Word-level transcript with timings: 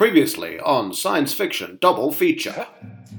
Previously 0.00 0.58
on 0.60 0.94
Science 0.94 1.34
Fiction 1.34 1.76
Double 1.78 2.10
Feature. 2.10 2.66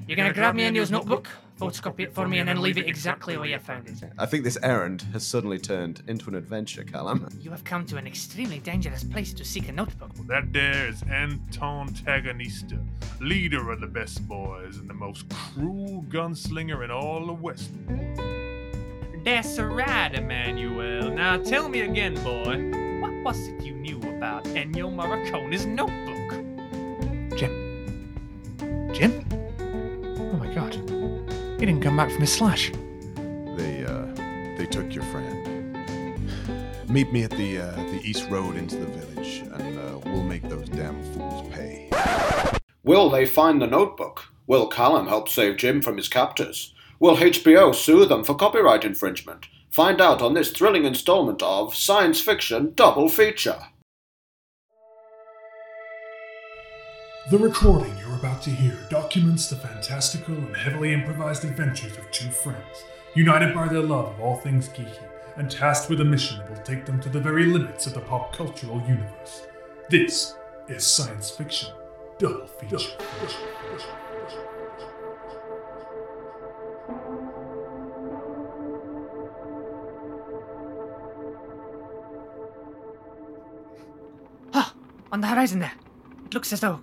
You're 0.08 0.18
gonna 0.18 0.34
grab 0.34 0.56
me 0.56 0.64
Ennio's 0.64 0.90
notebook, 0.90 1.28
photocopy 1.60 2.00
it 2.00 2.12
for 2.16 2.28
me, 2.28 2.40
and 2.40 2.50
then 2.50 2.60
leave 2.60 2.76
it 2.80 2.88
exactly 2.88 3.38
where 3.38 3.46
you 3.46 3.60
found 3.60 3.88
it. 3.88 4.02
I 4.18 4.26
think 4.26 4.44
this 4.44 4.58
errand 4.64 5.04
has 5.14 5.24
suddenly 5.24 5.60
turned 5.60 6.02
into 6.08 6.28
an 6.28 6.34
adventure, 6.34 6.84
Callum. 6.84 7.30
You 7.40 7.52
have 7.52 7.64
come 7.64 7.86
to 7.86 7.98
an 7.98 8.08
extremely 8.08 8.58
dangerous 8.58 9.04
place 9.04 9.32
to 9.36 9.46
seek 9.46 9.70
a 9.70 9.72
notebook. 9.72 10.10
That 10.26 10.52
there 10.52 10.88
is 10.88 11.04
Anton 11.04 11.90
Taganista, 11.90 12.84
leader 13.20 13.70
of 13.72 13.80
the 13.80 13.86
best 13.86 14.28
boys 14.28 14.78
and 14.78 14.90
the 14.90 14.96
most 14.96 15.30
cruel 15.30 16.04
gunslinger 16.10 16.84
in 16.84 16.90
all 16.90 17.28
the 17.28 17.34
West. 17.34 17.70
That's 19.24 19.60
right, 19.60 20.16
Emmanuel. 20.16 21.12
Now 21.12 21.38
tell 21.38 21.70
me 21.70 21.82
again, 21.82 22.16
boy. 22.24 22.72
What 23.02 23.36
was 23.36 23.48
it 23.50 23.62
you 23.64 23.76
knew 23.76 24.00
about 24.18 24.46
Ennio 24.46 24.92
Morricone's 24.92 25.68
notebook? 25.68 26.11
Jim? 28.94 29.26
Jim? 29.58 30.18
Oh 30.20 30.34
my 30.38 30.54
god. 30.54 30.74
He 31.60 31.66
didn't 31.66 31.82
come 31.82 31.98
back 31.98 32.12
from 32.12 32.22
his 32.22 32.32
slash. 32.34 32.72
They 33.58 33.86
uh 33.86 34.06
they 34.58 34.66
took 34.66 34.94
your 34.94 35.04
friend. 35.06 35.38
Meet 36.90 37.14
me 37.14 37.24
at 37.24 37.32
the 37.32 37.60
uh, 37.60 37.76
the 37.76 38.02
east 38.04 38.30
road 38.30 38.56
into 38.58 38.76
the 38.76 38.86
village, 38.86 39.44
and 39.54 39.80
uh, 39.80 40.00
we'll 40.06 40.24
make 40.24 40.44
those 40.50 40.68
damn 40.70 41.02
fools 41.14 41.48
pay. 41.54 41.90
Will 42.84 43.10
they 43.10 43.26
find 43.26 43.62
the 43.62 43.68
notebook? 43.68 44.26
Will 44.48 44.68
Callum 44.68 45.08
help 45.08 45.30
save 45.30 45.58
Jim 45.58 45.82
from 45.82 45.96
his 45.98 46.10
captors? 46.10 46.74
Will 47.00 47.16
HBO 47.16 47.74
sue 47.74 48.06
them 48.06 48.24
for 48.24 48.36
copyright 48.36 48.84
infringement? 48.84 49.48
Find 49.70 50.02
out 50.02 50.22
on 50.22 50.34
this 50.34 50.52
thrilling 50.52 50.84
installment 50.84 51.42
of 51.42 51.74
Science 51.74 52.20
Fiction 52.20 52.74
Double 52.76 53.08
Feature. 53.08 53.60
The 57.30 57.38
recording 57.38 57.96
you're 58.00 58.01
about 58.22 58.40
to 58.40 58.52
hear 58.52 58.78
documents 58.88 59.50
the 59.50 59.56
fantastical 59.56 60.36
and 60.36 60.56
heavily 60.56 60.94
improvised 60.94 61.44
adventures 61.44 61.98
of 61.98 62.12
two 62.12 62.30
friends, 62.30 62.84
united 63.16 63.52
by 63.52 63.68
their 63.68 63.82
love 63.82 64.14
of 64.14 64.22
all 64.22 64.36
things 64.36 64.70
geeky, 64.70 65.10
and 65.38 65.50
tasked 65.50 65.90
with 65.90 66.02
a 66.02 66.06
mission 66.06 66.38
that 66.38 66.48
will 66.52 66.62
take 66.62 66.86
them 66.86 67.02
to 67.02 67.10
the 67.10 67.20
very 67.20 67.48
limits 67.48 67.88
of 67.88 67.96
the 67.96 68.00
pop 68.00 68.32
cultural 68.32 68.80
universe. 68.82 69.48
This 69.90 70.36
is 70.68 70.86
science 70.86 71.32
fiction 71.32 71.70
double 72.20 72.46
feature. 72.46 72.78
Ah, 84.54 84.76
on 85.12 85.22
the 85.22 85.28
horizon 85.28 85.58
there. 85.58 85.74
It 86.28 86.36
looks 86.36 86.54
as 86.54 86.60
though 86.60 86.82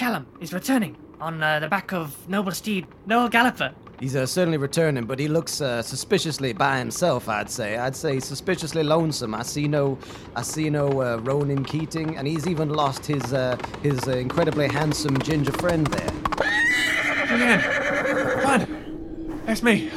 Callum 0.00 0.26
is 0.40 0.54
returning 0.54 0.96
on 1.20 1.42
uh, 1.42 1.60
the 1.60 1.68
back 1.68 1.92
of 1.92 2.26
noble 2.26 2.52
steed 2.52 2.86
Noel 3.04 3.28
Galloper. 3.28 3.74
He's 4.00 4.16
uh, 4.16 4.24
certainly 4.24 4.56
returning, 4.56 5.04
but 5.04 5.18
he 5.18 5.28
looks 5.28 5.60
uh, 5.60 5.82
suspiciously 5.82 6.54
by 6.54 6.78
himself. 6.78 7.28
I'd 7.28 7.50
say. 7.50 7.76
I'd 7.76 7.94
say 7.94 8.18
suspiciously 8.18 8.82
lonesome. 8.82 9.34
I 9.34 9.42
see 9.42 9.68
no, 9.68 9.98
I 10.34 10.40
see 10.40 10.70
no 10.70 10.88
uh, 11.02 11.18
Ronan 11.18 11.66
Keating, 11.66 12.16
and 12.16 12.26
he's 12.26 12.46
even 12.46 12.70
lost 12.70 13.04
his 13.04 13.34
uh, 13.34 13.58
his 13.82 14.08
uh, 14.08 14.12
incredibly 14.12 14.68
handsome 14.68 15.18
ginger 15.18 15.52
friend 15.52 15.86
there. 15.88 17.26
Julian! 17.26 17.60
Come 17.60 18.46
on! 18.46 19.42
That's 19.44 19.62
me. 19.62 19.90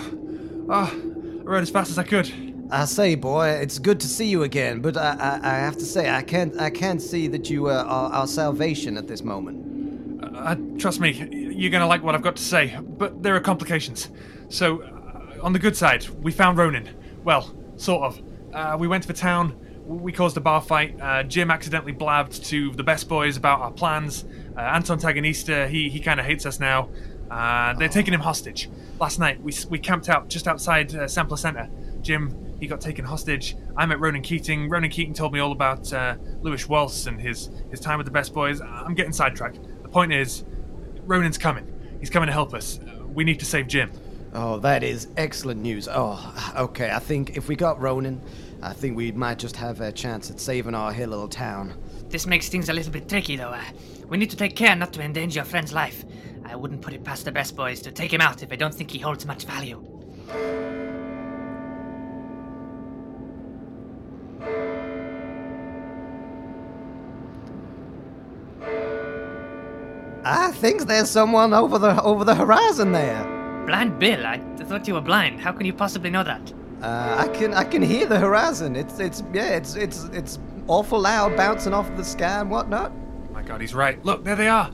Ah, 0.69 0.91
I 0.93 0.97
rode 1.43 1.63
as 1.63 1.69
fast 1.69 1.91
as 1.91 1.97
I 1.97 2.03
could. 2.03 2.29
I 2.69 2.83
say, 2.83 3.15
boy, 3.15 3.47
it's 3.51 3.79
good 3.79 4.01
to 4.01 4.07
see 4.09 4.25
you 4.25 4.43
again, 4.43 4.81
but 4.81 4.97
I, 4.97 5.39
I, 5.41 5.55
I 5.55 5.55
have 5.59 5.77
to 5.77 5.85
say, 5.85 6.09
I 6.09 6.23
can't, 6.23 6.59
I 6.59 6.71
can't 6.71 7.01
see 7.01 7.29
that 7.29 7.49
you 7.49 7.67
uh, 7.67 7.85
are 7.87 8.11
our 8.11 8.27
salvation 8.27 8.97
at 8.97 9.07
this 9.07 9.23
moment. 9.23 9.72
Uh, 10.35 10.55
trust 10.77 10.99
me, 10.99 11.11
you're 11.55 11.71
gonna 11.71 11.87
like 11.87 12.03
what 12.03 12.15
I've 12.15 12.21
got 12.21 12.35
to 12.35 12.43
say, 12.43 12.77
but 12.81 13.21
there 13.23 13.35
are 13.35 13.39
complications. 13.39 14.09
So, 14.49 14.81
uh, 14.81 15.43
on 15.43 15.53
the 15.53 15.59
good 15.59 15.75
side, 15.75 16.07
we 16.09 16.31
found 16.31 16.57
Ronan. 16.57 16.89
Well, 17.23 17.53
sort 17.75 18.03
of. 18.03 18.21
Uh, 18.53 18.77
we 18.79 18.87
went 18.87 19.03
to 19.03 19.07
the 19.07 19.15
town, 19.15 19.59
we 19.85 20.11
caused 20.11 20.37
a 20.37 20.41
bar 20.41 20.61
fight. 20.61 20.99
Uh, 21.01 21.23
Jim 21.23 21.51
accidentally 21.51 21.91
blabbed 21.91 22.43
to 22.45 22.71
the 22.71 22.83
best 22.83 23.09
boys 23.09 23.37
about 23.37 23.61
our 23.61 23.71
plans. 23.71 24.25
Uh, 24.55 24.61
Anton 24.61 24.99
Taganista, 24.99 25.67
he, 25.67 25.89
he 25.89 25.99
kind 25.99 26.19
of 26.19 26.25
hates 26.25 26.45
us 26.45 26.59
now. 26.59 26.89
Uh, 27.29 27.73
they're 27.73 27.89
taking 27.89 28.13
him 28.13 28.19
hostage. 28.19 28.69
Last 28.99 29.19
night, 29.19 29.41
we, 29.41 29.53
we 29.69 29.79
camped 29.79 30.09
out 30.09 30.29
just 30.29 30.47
outside 30.47 30.93
uh, 30.95 31.07
Sampler 31.07 31.37
Center. 31.37 31.69
Jim, 32.01 32.55
he 32.59 32.67
got 32.67 32.79
taken 32.79 33.05
hostage. 33.05 33.55
I 33.75 33.85
met 33.85 33.99
Ronan 33.99 34.21
Keating. 34.21 34.69
Ronan 34.69 34.89
Keating 34.89 35.13
told 35.13 35.33
me 35.33 35.39
all 35.39 35.51
about 35.51 35.91
uh, 35.91 36.15
Lewis 36.41 36.67
Waltz 36.69 37.07
and 37.07 37.19
his, 37.19 37.49
his 37.71 37.79
time 37.79 37.97
with 37.97 38.05
the 38.05 38.11
best 38.11 38.33
boys. 38.33 38.61
I'm 38.61 38.93
getting 38.93 39.13
sidetracked. 39.13 39.59
The 39.93 39.99
point 39.99 40.13
is, 40.13 40.43
Ronan's 41.05 41.37
coming. 41.37 41.71
He's 41.99 42.09
coming 42.09 42.25
to 42.25 42.33
help 42.33 42.55
us. 42.55 42.79
We 43.13 43.23
need 43.23 43.37
to 43.41 43.45
save 43.45 43.67
Jim. 43.67 43.91
Oh, 44.33 44.57
that 44.57 44.81
is 44.81 45.07
excellent 45.17 45.61
news. 45.61 45.87
Oh, 45.87 46.51
okay. 46.57 46.89
I 46.89 46.97
think 46.97 47.37
if 47.37 47.47
we 47.47 47.55
got 47.55 47.79
Ronan, 47.79 48.19
I 48.63 48.73
think 48.73 48.97
we 48.97 49.11
might 49.11 49.37
just 49.37 49.55
have 49.57 49.81
a 49.81 49.91
chance 49.91 50.31
at 50.31 50.39
saving 50.39 50.73
our 50.73 50.91
here 50.91 51.05
little 51.05 51.27
town. 51.27 51.75
This 52.09 52.25
makes 52.25 52.49
things 52.49 52.69
a 52.69 52.73
little 52.73 52.91
bit 52.91 53.07
tricky, 53.07 53.35
though. 53.35 53.49
Uh, 53.49 53.61
we 54.07 54.17
need 54.17 54.31
to 54.31 54.35
take 54.35 54.55
care 54.55 54.75
not 54.75 54.93
to 54.93 55.01
endanger 55.03 55.35
your 55.35 55.45
friend's 55.45 55.71
life. 55.71 56.03
I 56.43 56.55
wouldn't 56.55 56.81
put 56.81 56.95
it 56.95 57.03
past 57.03 57.25
the 57.25 57.31
best 57.31 57.55
boys 57.55 57.79
to 57.83 57.91
take 57.91 58.11
him 58.11 58.19
out 58.19 58.41
if 58.41 58.51
I 58.51 58.55
don't 58.55 58.73
think 58.73 58.89
he 58.89 58.97
holds 58.97 59.27
much 59.27 59.45
value. 59.45 59.79
I 70.25 70.51
think 70.51 70.83
there's 70.83 71.09
someone 71.09 71.53
over 71.53 71.77
the 71.77 72.01
over 72.01 72.23
the 72.23 72.35
horizon 72.35 72.91
there. 72.91 73.23
Blind 73.65 73.99
Bill, 73.99 74.25
I 74.25 74.39
thought 74.57 74.87
you 74.87 74.93
were 74.93 75.01
blind. 75.01 75.39
How 75.41 75.51
can 75.51 75.65
you 75.65 75.73
possibly 75.73 76.09
know 76.09 76.23
that? 76.23 76.53
Uh, 76.81 77.15
I 77.17 77.27
can 77.27 77.53
I 77.53 77.63
can 77.63 77.81
hear 77.81 78.05
the 78.05 78.19
horizon. 78.19 78.75
It's 78.75 78.99
it's 78.99 79.23
yeah 79.33 79.55
it's 79.55 79.75
it's 79.75 80.05
it's 80.05 80.39
awful 80.67 80.99
loud, 80.99 81.35
bouncing 81.35 81.73
off 81.73 81.93
the 81.95 82.03
sky 82.03 82.41
and 82.41 82.49
whatnot. 82.49 82.91
My 83.31 83.41
God, 83.41 83.61
he's 83.61 83.73
right. 83.73 84.03
Look, 84.05 84.23
there 84.23 84.35
they 84.35 84.47
are. 84.47 84.71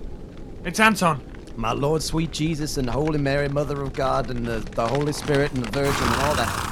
It's 0.64 0.80
Anton. 0.80 1.22
My 1.56 1.72
Lord, 1.74 2.02
sweet 2.02 2.32
Jesus, 2.32 2.78
and 2.78 2.90
Holy 2.90 3.20
Mary, 3.20 3.50
Mother 3.50 3.82
of 3.82 3.94
God, 3.94 4.30
and 4.30 4.46
the, 4.46 4.60
the 4.60 4.88
Holy 4.88 5.12
Spirit, 5.12 5.52
and 5.54 5.64
the 5.64 5.72
Virgin, 5.72 6.04
and 6.04 6.22
all 6.22 6.36
that. 6.36 6.69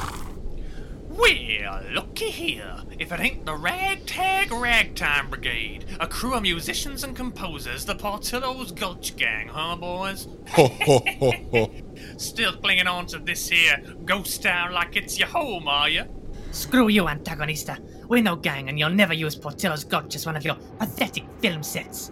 Well, 2.20 2.30
looky 2.30 2.32
here. 2.32 2.78
If 2.98 3.12
it 3.12 3.20
ain't 3.20 3.46
the 3.46 3.54
Ragtag 3.54 4.52
Ragtime 4.52 5.30
Brigade, 5.30 5.86
a 6.00 6.08
crew 6.08 6.34
of 6.34 6.42
musicians 6.42 7.04
and 7.04 7.16
composers, 7.16 7.86
the 7.86 7.94
Portillo's 7.94 8.72
Gulch 8.72 9.16
Gang, 9.16 9.50
huh, 9.50 9.76
boys? 9.76 10.28
Ho 10.48 10.68
ho 10.68 11.04
ho 11.20 11.32
ho. 11.52 11.72
Still 12.18 12.54
clinging 12.54 12.88
on 12.88 13.06
to 13.08 13.20
this 13.20 13.50
here 13.50 13.84
ghost 14.06 14.42
town 14.42 14.74
like 14.74 14.96
it's 14.96 15.20
your 15.20 15.28
home, 15.28 15.68
are 15.68 15.90
you? 15.90 16.06
Screw 16.52 16.88
you, 16.88 17.04
antagonista. 17.04 17.78
We're 18.08 18.24
no 18.24 18.36
gang, 18.36 18.68
and 18.68 18.80
you'll 18.80 18.90
never 18.90 19.14
use 19.14 19.36
Portillo's 19.36 19.84
Gulch 19.84 20.16
as 20.16 20.26
one 20.26 20.36
of 20.36 20.44
your 20.44 20.56
pathetic 20.80 21.26
film 21.40 21.62
sets. 21.62 22.12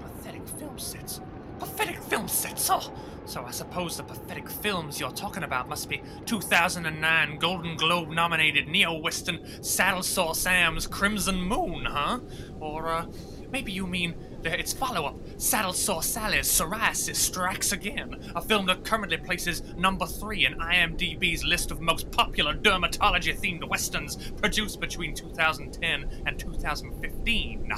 Pathetic 0.00 0.48
film 0.48 0.78
sets. 0.80 1.20
Pathetic 1.60 2.02
film 2.02 2.26
sets, 2.26 2.68
oh. 2.70 2.92
So 3.28 3.44
I 3.44 3.50
suppose 3.50 3.98
the 3.98 4.04
pathetic 4.04 4.48
films 4.48 4.98
you're 4.98 5.10
talking 5.10 5.42
about 5.42 5.68
must 5.68 5.90
be 5.90 6.00
2009 6.24 7.38
Golden 7.38 7.76
Globe 7.76 8.08
nominated 8.08 8.68
neo-western 8.68 9.62
Saddle 9.62 10.02
Sore 10.02 10.34
Sam's 10.34 10.86
Crimson 10.86 11.38
Moon, 11.42 11.84
huh? 11.84 12.20
Or, 12.58 12.88
uh, 12.88 13.06
maybe 13.50 13.70
you 13.70 13.86
mean 13.86 14.14
its 14.44 14.72
follow-up, 14.72 15.18
Saddle 15.36 15.74
Sore 15.74 16.02
Sally's 16.02 16.46
Psoriasis 16.46 17.16
Strikes 17.16 17.70
Again, 17.72 18.32
a 18.34 18.40
film 18.40 18.64
that 18.64 18.82
currently 18.82 19.18
places 19.18 19.62
number 19.76 20.06
three 20.06 20.46
in 20.46 20.54
IMDb's 20.54 21.44
list 21.44 21.70
of 21.70 21.82
most 21.82 22.10
popular 22.10 22.54
dermatology-themed 22.54 23.68
westerns 23.68 24.16
produced 24.38 24.80
between 24.80 25.14
2010 25.14 26.22
and 26.24 26.38
2015. 26.38 27.72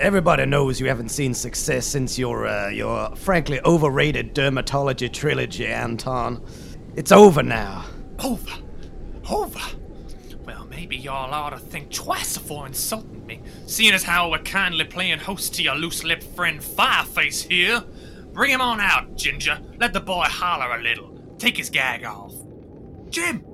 Everybody 0.00 0.46
knows 0.46 0.78
you 0.80 0.86
haven't 0.86 1.08
seen 1.08 1.34
success 1.34 1.84
since 1.84 2.18
your 2.18 2.46
uh, 2.46 2.68
your 2.68 3.14
frankly 3.16 3.60
overrated 3.64 4.34
dermatology 4.34 5.12
trilogy, 5.12 5.66
Anton. 5.66 6.40
It's 6.94 7.10
over 7.10 7.42
now. 7.42 7.84
Over. 8.22 8.52
Over. 9.28 9.60
Well, 10.44 10.66
maybe 10.70 10.96
y'all 10.96 11.34
ought 11.34 11.50
to 11.50 11.58
think 11.58 11.90
twice 11.92 12.38
before 12.38 12.66
insulting 12.66 13.26
me, 13.26 13.40
seeing 13.66 13.92
as 13.92 14.04
how 14.04 14.30
we're 14.30 14.38
kindly 14.38 14.84
playing 14.84 15.18
host 15.18 15.54
to 15.56 15.62
your 15.62 15.74
loose-lipped 15.74 16.22
friend 16.34 16.60
Fireface 16.60 17.46
here. 17.48 17.82
Bring 18.32 18.52
him 18.52 18.60
on 18.60 18.80
out, 18.80 19.16
Ginger. 19.16 19.60
Let 19.78 19.92
the 19.92 20.00
boy 20.00 20.24
holler 20.24 20.76
a 20.78 20.82
little. 20.82 21.10
Take 21.38 21.56
his 21.56 21.70
gag 21.70 22.04
off. 22.04 22.32
Jim! 23.10 23.44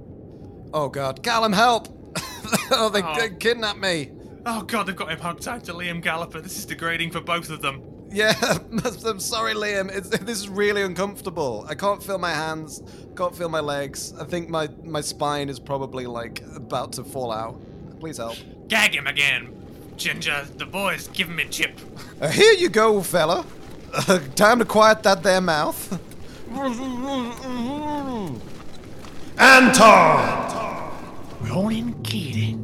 Oh 0.73 0.89
God, 0.89 1.23
Callum, 1.23 1.53
help! 1.55 1.89
oh, 2.71 2.91
they, 2.91 3.03
Oh. 3.03 3.15
they 3.19 3.31
kidnapped 3.35 3.79
me. 3.79 4.11
Oh 4.46 4.62
god, 4.62 4.87
they've 4.87 4.96
got 4.96 5.11
him 5.11 5.19
hogtied 5.19 5.62
to 5.64 5.73
Liam 5.73 6.02
Galloper. 6.02 6.41
This 6.41 6.58
is 6.58 6.67
degrading 6.67 7.11
for 7.11 7.20
both 7.20 7.50
of 7.50 7.62
them. 7.62 7.82
Yeah, 8.11 8.35
I'm 9.06 9.19
sorry, 9.19 9.55
Liam. 9.55 9.91
It's, 9.91 10.08
this 10.11 10.38
is 10.38 10.49
really 10.49 10.82
uncomfortable. 10.82 11.64
I 11.69 11.75
can't 11.75 12.02
feel 12.02 12.19
my 12.19 12.32
hands, 12.32 12.82
can't 13.17 13.35
feel 13.35 13.49
my 13.49 13.61
legs. 13.61 14.12
I 14.20 14.25
think 14.25 14.49
my 14.49 14.69
my 14.82 15.00
spine 15.00 15.49
is 15.49 15.58
probably 15.58 16.06
like 16.06 16.43
about 16.55 16.93
to 16.94 17.05
fall 17.05 17.32
out. 17.32 17.61
Please 18.00 18.19
help. 18.19 18.37
Gag 18.69 18.94
him 18.94 19.06
again. 19.06 19.50
Ginger, 19.96 20.46
the 20.56 20.67
boy's 20.67 21.08
giving 21.08 21.37
me 21.37 21.46
chip. 21.49 21.81
Uh, 22.20 22.29
here 22.29 22.52
you 22.52 22.69
go, 22.69 23.00
fella. 23.02 23.46
Uh, 23.93 24.19
time 24.35 24.58
to 24.58 24.64
quiet 24.64 25.02
that 25.05 25.23
there 25.23 25.41
mouth. 25.41 26.00
Anton! 29.38 30.91
Ronan 31.41 32.02
Keating. 32.02 32.64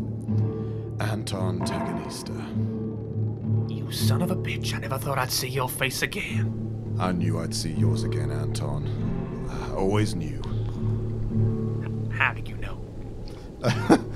Anton 1.33 1.61
Taganista. 1.61 3.71
You 3.71 3.93
son 3.93 4.21
of 4.21 4.33
a 4.33 4.37
bitch, 4.37 4.75
I 4.75 4.79
never 4.79 4.99
thought 4.99 5.17
I'd 5.17 5.31
see 5.31 5.47
your 5.47 5.69
face 5.69 6.03
again. 6.03 6.97
I 6.99 7.13
knew 7.13 7.39
I'd 7.39 7.55
see 7.55 7.71
yours 7.71 8.03
again, 8.03 8.33
Anton. 8.33 9.47
I 9.49 9.73
always 9.75 10.17
knew. 10.17 10.43
How 12.13 12.33
did 12.33 12.49
you 12.49 12.57
know? 12.57 12.81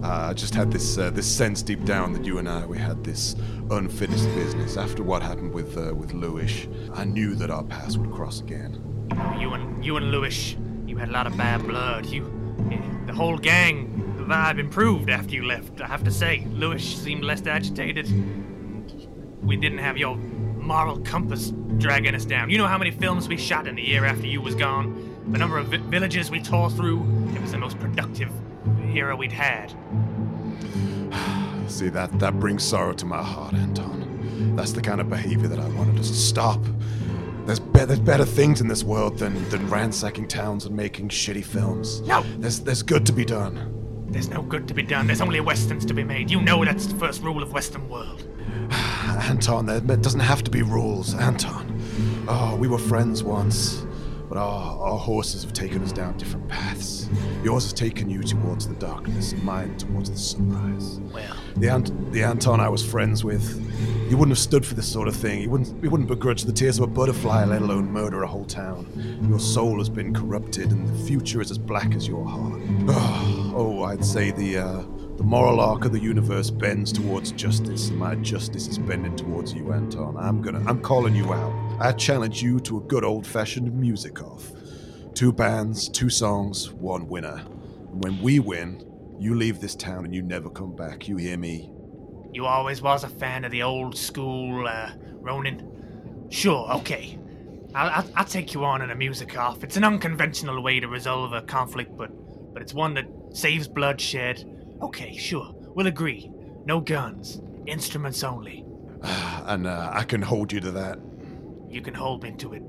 Uh, 0.00 0.28
I 0.30 0.32
just 0.32 0.54
had 0.54 0.70
this 0.70 0.96
uh, 0.96 1.10
this 1.10 1.26
sense 1.26 1.60
deep 1.60 1.84
down 1.84 2.12
that 2.12 2.24
you 2.24 2.38
and 2.38 2.48
I 2.48 2.64
we 2.64 2.78
had 2.78 3.02
this 3.02 3.34
unfinished 3.68 4.32
business. 4.36 4.76
After 4.76 5.02
what 5.02 5.22
happened 5.22 5.52
with 5.52 5.76
uh, 5.76 5.92
with 5.92 6.12
Lewis, 6.12 6.68
I 6.94 7.04
knew 7.04 7.34
that 7.34 7.50
our 7.50 7.64
paths 7.64 7.98
would 7.98 8.12
cross 8.12 8.40
again. 8.40 8.80
You 9.40 9.54
and 9.54 9.84
you 9.84 9.96
and 9.96 10.14
Lewish, 10.14 10.54
you 10.88 10.96
had 10.96 11.08
a 11.08 11.12
lot 11.12 11.26
of 11.26 11.36
bad 11.36 11.66
blood. 11.66 12.06
You, 12.06 12.30
the 13.08 13.12
whole 13.12 13.38
gang, 13.38 14.07
vibe 14.28 14.58
improved 14.58 15.08
after 15.10 15.34
you 15.34 15.44
left. 15.44 15.80
I 15.80 15.86
have 15.86 16.04
to 16.04 16.10
say, 16.10 16.46
Lewis 16.50 16.84
seemed 16.84 17.24
less 17.24 17.46
agitated. 17.46 18.06
We 19.42 19.56
didn't 19.56 19.78
have 19.78 19.96
your 19.96 20.16
moral 20.16 20.98
compass 21.00 21.50
dragging 21.78 22.14
us 22.14 22.24
down. 22.24 22.50
You 22.50 22.58
know 22.58 22.66
how 22.66 22.78
many 22.78 22.90
films 22.90 23.26
we 23.28 23.36
shot 23.38 23.66
in 23.66 23.76
the 23.76 23.82
year 23.82 24.04
after 24.04 24.26
you 24.26 24.42
was 24.42 24.54
gone. 24.54 25.04
The 25.32 25.38
number 25.38 25.58
of 25.58 25.68
vi- 25.68 25.78
villages 25.78 26.30
we 26.30 26.42
tore 26.42 26.70
through. 26.70 27.00
It 27.34 27.40
was 27.40 27.52
the 27.52 27.58
most 27.58 27.78
productive 27.78 28.30
era 28.94 29.16
we'd 29.16 29.32
had. 29.32 29.72
See 31.68 31.88
that 31.90 32.18
that 32.18 32.38
brings 32.38 32.62
sorrow 32.64 32.92
to 32.94 33.06
my 33.06 33.22
heart, 33.22 33.54
Anton. 33.54 34.54
That's 34.56 34.72
the 34.72 34.82
kind 34.82 35.00
of 35.00 35.08
behavior 35.08 35.48
that 35.48 35.58
I 35.58 35.68
wanted 35.68 35.98
us 35.98 36.08
to 36.08 36.16
stop. 36.16 36.60
There's, 37.46 37.60
be- 37.60 37.84
there's 37.86 38.00
better 38.00 38.24
things 38.26 38.60
in 38.60 38.68
this 38.68 38.84
world 38.84 39.18
than, 39.18 39.48
than 39.48 39.66
ransacking 39.70 40.28
towns 40.28 40.66
and 40.66 40.76
making 40.76 41.08
shitty 41.08 41.44
films. 41.44 42.02
No. 42.02 42.22
There's 42.38 42.60
there's 42.60 42.82
good 42.82 43.06
to 43.06 43.12
be 43.12 43.24
done. 43.24 43.74
There's 44.08 44.28
no 44.30 44.42
good 44.42 44.66
to 44.68 44.74
be 44.74 44.82
done. 44.82 45.06
There's 45.06 45.20
only 45.20 45.40
westerns 45.40 45.84
to 45.86 45.94
be 45.94 46.02
made. 46.04 46.30
You 46.30 46.40
know 46.40 46.64
that's 46.64 46.86
the 46.86 46.98
first 46.98 47.22
rule 47.22 47.42
of 47.42 47.52
Western 47.52 47.88
world. 47.88 48.24
Anton, 48.70 49.66
there 49.66 49.80
doesn't 49.80 50.20
have 50.20 50.42
to 50.44 50.50
be 50.50 50.62
rules, 50.62 51.14
Anton. 51.14 51.80
Oh, 52.28 52.56
we 52.56 52.68
were 52.68 52.78
friends 52.78 53.22
once, 53.22 53.84
but 54.28 54.36
our, 54.38 54.78
our 54.80 54.98
horses 54.98 55.42
have 55.42 55.52
taken 55.52 55.82
us 55.82 55.92
down 55.92 56.16
different 56.16 56.48
paths. 56.48 57.08
Yours 57.42 57.64
has 57.64 57.72
taken 57.72 58.10
you 58.10 58.22
towards 58.22 58.66
the 58.66 58.74
darkness, 58.74 59.32
and 59.32 59.42
mine 59.42 59.76
towards 59.78 60.10
the 60.10 60.18
sunrise. 60.18 61.00
Well, 61.12 61.36
The, 61.56 61.68
Ant- 61.70 62.12
the 62.12 62.22
Anton 62.22 62.60
I 62.60 62.68
was 62.68 62.84
friends 62.84 63.24
with, 63.24 63.46
he 64.08 64.14
wouldn't 64.14 64.30
have 64.36 64.38
stood 64.38 64.64
for 64.66 64.74
this 64.74 64.90
sort 64.90 65.08
of 65.08 65.16
thing. 65.16 65.40
He 65.40 65.46
wouldn't, 65.46 65.82
he 65.82 65.88
wouldn't 65.88 66.08
begrudge 66.08 66.42
the 66.44 66.52
tears 66.52 66.78
of 66.78 66.84
a 66.84 66.86
butterfly, 66.86 67.44
let 67.44 67.62
alone 67.62 67.90
murder 67.90 68.22
a 68.22 68.26
whole 68.26 68.44
town. 68.46 68.86
Your 69.28 69.38
soul 69.40 69.78
has 69.78 69.88
been 69.88 70.12
corrupted, 70.14 70.70
and 70.72 70.86
the 70.88 71.06
future 71.06 71.40
is 71.40 71.50
as 71.50 71.58
black 71.58 71.94
as 71.94 72.08
your 72.08 72.24
heart. 72.26 72.60
Oh, 72.90 73.37
oh 73.58 73.82
I'd 73.82 74.04
say 74.04 74.30
the, 74.30 74.58
uh, 74.58 74.82
the 75.16 75.24
moral 75.24 75.60
arc 75.60 75.84
of 75.84 75.92
the 75.92 76.00
universe 76.00 76.50
bends 76.50 76.92
towards 76.92 77.32
justice, 77.32 77.88
and 77.88 77.98
my 77.98 78.14
justice 78.14 78.68
is 78.68 78.78
bending 78.78 79.16
towards 79.16 79.52
you, 79.52 79.72
Anton. 79.72 80.16
I'm 80.16 80.40
gonna, 80.40 80.62
I'm 80.66 80.80
calling 80.80 81.14
you 81.14 81.32
out. 81.32 81.76
I 81.80 81.92
challenge 81.92 82.42
you 82.42 82.60
to 82.60 82.78
a 82.78 82.80
good 82.80 83.04
old-fashioned 83.04 83.72
music-off. 83.74 84.52
Two 85.14 85.32
bands, 85.32 85.88
two 85.88 86.08
songs, 86.08 86.70
one 86.72 87.08
winner. 87.08 87.44
And 87.90 88.04
when 88.04 88.22
we 88.22 88.38
win, 88.38 88.84
you 89.18 89.34
leave 89.34 89.60
this 89.60 89.74
town 89.74 90.04
and 90.04 90.14
you 90.14 90.22
never 90.22 90.48
come 90.48 90.76
back. 90.76 91.08
You 91.08 91.16
hear 91.16 91.36
me? 91.36 91.72
you 92.32 92.46
always 92.46 92.82
was 92.82 93.04
a 93.04 93.08
fan 93.08 93.44
of 93.44 93.50
the 93.50 93.62
old 93.62 93.96
school, 93.96 94.66
uh, 94.66 94.90
Ronan. 95.14 96.26
Sure, 96.30 96.70
okay. 96.74 97.18
I'll, 97.74 97.90
I'll, 97.90 98.10
I'll 98.16 98.24
take 98.24 98.54
you 98.54 98.64
on 98.64 98.82
in 98.82 98.90
a 98.90 98.94
music 98.94 99.36
off. 99.38 99.64
It's 99.64 99.76
an 99.76 99.84
unconventional 99.84 100.62
way 100.62 100.80
to 100.80 100.88
resolve 100.88 101.32
a 101.32 101.42
conflict, 101.42 101.96
but 101.96 102.10
but 102.52 102.62
it's 102.62 102.74
one 102.74 102.94
that 102.94 103.06
saves 103.38 103.68
bloodshed. 103.68 104.44
Okay, 104.82 105.16
sure, 105.16 105.54
we'll 105.74 105.86
agree. 105.86 106.30
No 106.64 106.80
guns, 106.80 107.40
instruments 107.66 108.24
only. 108.24 108.64
and 109.02 109.66
uh, 109.66 109.90
I 109.92 110.02
can 110.02 110.22
hold 110.22 110.52
you 110.52 110.60
to 110.60 110.70
that. 110.72 110.98
You 111.68 111.80
can 111.80 111.94
hold 111.94 112.22
me 112.22 112.32
to 112.38 112.54
it, 112.54 112.62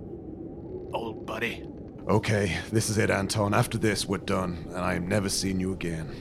old 0.94 1.26
buddy. 1.26 1.66
Okay, 2.08 2.58
this 2.72 2.90
is 2.90 2.98
it, 2.98 3.10
Anton. 3.10 3.54
After 3.54 3.78
this, 3.78 4.06
we're 4.06 4.20
done, 4.20 4.66
and 4.70 4.78
I 4.78 4.94
am 4.96 5.08
never 5.08 5.30
seeing 5.30 5.60
you 5.60 5.74
again. 5.74 6.16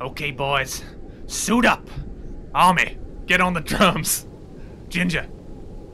Okay, 0.00 0.32
boys, 0.32 0.84
suit 1.26 1.64
up. 1.64 1.88
Army, 2.54 2.98
get 3.26 3.40
on 3.40 3.52
the 3.52 3.60
drums. 3.60 4.26
Ginger, 4.88 5.28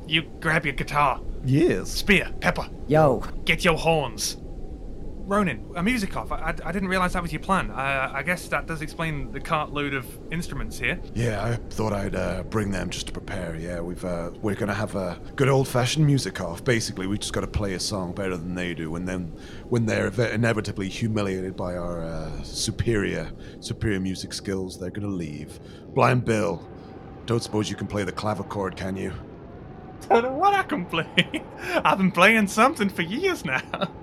you 0.06 0.22
grab 0.40 0.64
your 0.64 0.74
guitar. 0.74 1.20
Yes. 1.44 1.90
Spear, 1.90 2.30
Pepper, 2.40 2.68
Yo. 2.86 3.20
get 3.44 3.64
your 3.64 3.76
horns. 3.76 4.36
Ronan, 5.30 5.64
a 5.76 5.82
music 5.82 6.16
off. 6.16 6.32
I, 6.32 6.36
I, 6.36 6.54
I 6.64 6.72
didn't 6.72 6.88
realize 6.88 7.12
that 7.12 7.22
was 7.22 7.30
your 7.32 7.40
plan. 7.40 7.70
Uh, 7.70 8.10
I 8.12 8.24
guess 8.24 8.48
that 8.48 8.66
does 8.66 8.82
explain 8.82 9.30
the 9.30 9.38
cartload 9.38 9.94
of 9.94 10.04
instruments 10.32 10.76
here. 10.76 11.00
Yeah, 11.14 11.44
I 11.44 11.54
thought 11.72 11.92
I'd 11.92 12.16
uh, 12.16 12.42
bring 12.42 12.72
them 12.72 12.90
just 12.90 13.06
to 13.06 13.12
prepare. 13.12 13.54
Yeah, 13.54 13.80
we've 13.80 14.04
uh, 14.04 14.32
we're 14.42 14.56
gonna 14.56 14.74
have 14.74 14.96
a 14.96 15.20
good 15.36 15.48
old-fashioned 15.48 16.04
music 16.04 16.40
off. 16.40 16.64
Basically, 16.64 17.06
we 17.06 17.16
just 17.16 17.32
got 17.32 17.42
to 17.42 17.46
play 17.46 17.74
a 17.74 17.80
song 17.80 18.12
better 18.12 18.36
than 18.36 18.56
they 18.56 18.74
do, 18.74 18.96
and 18.96 19.06
then 19.06 19.32
when 19.68 19.86
they're 19.86 20.08
inevitably 20.08 20.88
humiliated 20.88 21.56
by 21.56 21.76
our 21.76 22.02
uh, 22.02 22.42
superior 22.42 23.30
superior 23.60 24.00
music 24.00 24.32
skills, 24.32 24.80
they're 24.80 24.90
gonna 24.90 25.06
leave. 25.06 25.60
Blind 25.94 26.24
Bill, 26.24 26.68
don't 27.26 27.42
suppose 27.42 27.70
you 27.70 27.76
can 27.76 27.86
play 27.86 28.02
the 28.02 28.10
clavichord, 28.10 28.76
can 28.76 28.96
you? 28.96 29.12
Don't 30.08 30.22
know 30.24 30.32
what 30.32 30.54
I 30.54 30.64
can 30.64 30.86
play. 30.86 31.06
I've 31.84 31.98
been 31.98 32.10
playing 32.10 32.48
something 32.48 32.88
for 32.88 33.02
years 33.02 33.44
now. 33.44 33.62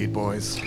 lead, 0.00 0.12
boys. 0.14 0.58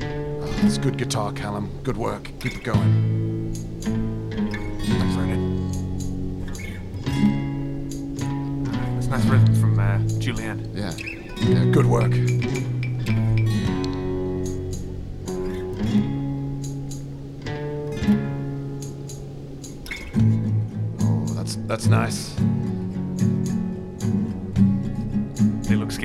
Oh, 0.00 0.60
It's 0.64 0.78
good 0.78 0.96
guitar, 0.96 1.32
Callum. 1.32 1.70
Good 1.82 1.96
work. 1.98 2.30
Keep 2.40 2.56
it 2.56 2.64
going. 2.64 3.52
Thanks, 3.82 5.14
Ronan. 5.14 5.70
That's 8.94 9.08
nice 9.08 9.24
rhythm 9.26 9.54
from 9.60 9.78
uh, 9.78 9.98
Julianne. 10.18 10.74
Yeah. 10.74 10.92
Yeah, 11.42 11.64
good 11.70 11.86
work. 11.86 12.12
Oh, 21.02 21.26
that's 21.34 21.56
that's 21.66 21.86
nice. 21.86 22.25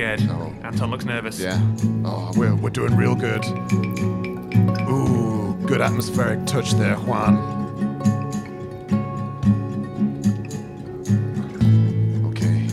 Scared. 0.02 0.30
Oh. 0.30 0.52
Anton 0.64 0.90
looks 0.90 1.04
nervous. 1.04 1.38
Yeah. 1.38 1.60
Oh, 2.04 2.32
we're 2.36 2.54
we're 2.56 2.70
doing 2.70 2.96
real 2.96 3.14
good. 3.14 3.44
Ooh, 4.88 5.54
good 5.66 5.80
atmospheric 5.80 6.44
touch 6.46 6.72
there, 6.72 6.96
Juan. 6.96 7.36
Okay. 12.30 12.66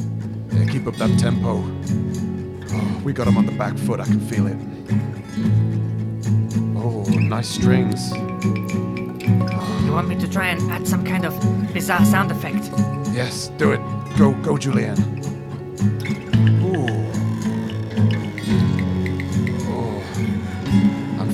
Yeah, 0.53 0.71
keep 0.71 0.87
up 0.87 0.95
that 0.95 1.19
tempo. 1.19 1.63
Oh, 2.71 3.01
we 3.03 3.13
got 3.13 3.27
him 3.27 3.37
on 3.37 3.45
the 3.45 3.51
back 3.51 3.77
foot. 3.77 3.99
I 3.99 4.05
can 4.05 4.19
feel 4.19 4.47
it. 4.47 4.57
Oh, 6.77 7.03
nice 7.19 7.49
strings. 7.49 8.11
You 9.85 9.91
want 9.91 10.07
me 10.07 10.15
to 10.15 10.27
try 10.27 10.47
and 10.47 10.71
add 10.71 10.87
some 10.87 11.05
kind 11.05 11.25
of 11.25 11.33
bizarre 11.73 12.05
sound 12.05 12.31
effect? 12.31 12.71
Yes, 13.13 13.49
do 13.57 13.71
it. 13.71 13.81
Go, 14.17 14.33
go, 14.41 14.55
Julianne. 14.55 15.18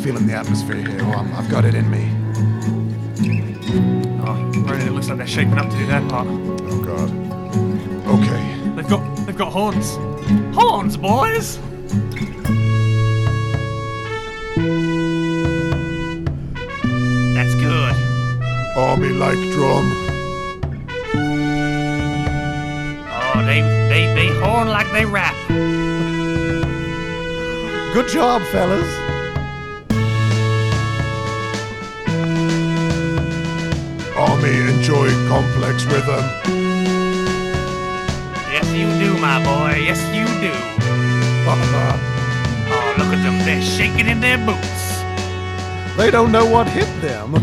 Feeling 0.05 0.27
the 0.27 0.35
atmosphere 0.35 0.75
here. 0.75 0.99
Oh, 1.01 1.13
I'm, 1.13 1.33
I've 1.33 1.49
got 1.49 1.65
it 1.65 1.73
in 1.73 1.89
me. 1.89 2.07
Oh, 4.21 4.35
Ronan, 4.61 4.87
it 4.87 4.91
looks 4.91 5.09
like 5.09 5.17
they're 5.17 5.25
shaping 5.25 5.57
up 5.57 5.67
to 5.67 5.75
do 5.77 5.87
their 5.87 6.07
part. 6.07 6.27
Oh 6.27 6.83
God. 6.85 7.09
Okay. 8.19 8.71
They've 8.75 8.87
got 8.87 9.15
they've 9.25 9.35
got 9.35 9.51
horns. 9.51 9.95
Horns, 10.55 10.95
boys! 10.95 11.57
That's 17.33 17.55
good. 17.55 17.95
Army 18.77 19.09
like 19.09 19.39
drum. 19.53 19.91
Oh, 23.09 23.43
they 23.43 23.61
they 23.89 24.13
they 24.13 24.27
horn 24.39 24.67
like 24.67 24.91
they 24.91 25.05
rap. 25.05 25.33
Good 27.95 28.07
job, 28.07 28.43
fellas. 28.51 29.14
Army, 34.17 34.55
enjoy 34.73 35.09
complex 35.27 35.83
rhythm. 35.85 36.23
Yes, 38.49 38.65
you 38.71 38.87
do, 38.97 39.19
my 39.19 39.43
boy. 39.43 39.77
Yes, 39.83 39.99
you 40.15 40.25
do. 40.39 40.53
Oh, 41.47 42.95
look 42.97 43.07
at 43.07 43.21
them. 43.23 43.37
They're 43.45 43.61
shaking 43.61 44.07
in 44.07 44.21
their 44.21 44.37
boots. 44.37 45.01
They 45.97 46.11
don't 46.11 46.31
know 46.31 46.45
what 46.45 46.67
hit 46.67 46.87
them. 47.01 47.35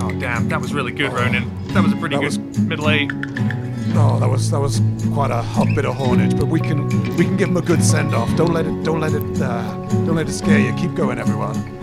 Oh, 0.00 0.10
damn, 0.18 0.48
that 0.48 0.60
was 0.62 0.72
really 0.72 0.92
good, 0.92 1.12
Ronan. 1.12 1.50
That 1.68 1.82
was 1.82 1.92
a 1.92 1.96
pretty 1.96 2.16
good 2.16 2.24
was- 2.24 2.38
middle 2.58 2.88
eight. 2.88 3.10
Oh, 3.98 4.18
that 4.18 4.28
was 4.28 4.50
that 4.50 4.60
was 4.60 4.80
quite 5.14 5.30
a 5.30 5.40
hot 5.40 5.68
bit 5.74 5.84
of 5.86 5.94
hornage, 5.94 6.36
but 6.38 6.48
we 6.48 6.60
can 6.60 6.86
we 7.16 7.24
can 7.24 7.36
give 7.36 7.48
him 7.48 7.56
a 7.56 7.62
good 7.62 7.82
send 7.82 8.14
off. 8.14 8.34
Don't 8.36 8.52
let 8.52 8.66
it 8.66 8.82
don't 8.82 9.00
let 9.00 9.12
it 9.12 9.40
uh, 9.40 9.62
don't 10.04 10.16
let 10.16 10.28
it 10.28 10.32
scare 10.32 10.58
you. 10.58 10.72
Keep 10.74 10.94
going, 10.94 11.18
everyone. 11.18 11.75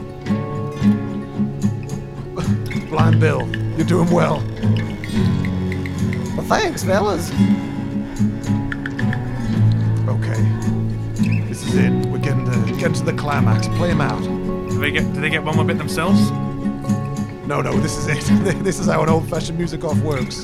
Blind 3.14 3.20
Bill, 3.20 3.78
you're 3.78 3.86
doing 3.86 4.10
well. 4.10 4.38
Well, 6.36 6.46
thanks, 6.48 6.84
fellas. 6.84 7.32
Okay, 10.08 10.42
this 11.48 11.64
is 11.68 11.76
it. 11.76 11.92
We're 12.08 12.18
getting 12.18 12.46
to 12.46 12.72
getting 12.72 12.94
to 12.94 13.04
the 13.04 13.14
climax. 13.14 13.68
Play 13.68 13.92
him 13.92 14.02
out. 14.02 14.24
Do 14.24 14.80
they 14.80 14.92
get? 14.92 15.14
Do 15.14 15.22
they 15.22 15.30
get 15.30 15.44
one 15.44 15.56
more 15.56 15.66
bit 15.66 15.78
themselves? 15.78 16.32
No, 17.46 17.62
no, 17.62 17.74
this 17.80 17.98
is 17.98 18.08
it. 18.08 18.64
this 18.64 18.80
is 18.80 18.88
how 18.88 19.04
an 19.04 19.10
old-fashioned 19.10 19.58
music 19.58 19.84
off 19.84 20.00
works. 20.00 20.44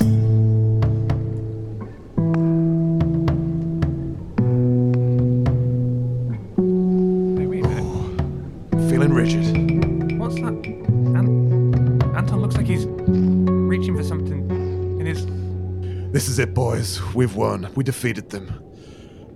It, 16.40 16.54
boys. 16.54 17.02
We've 17.14 17.36
won. 17.36 17.70
We 17.76 17.84
defeated 17.84 18.30
them. 18.30 18.64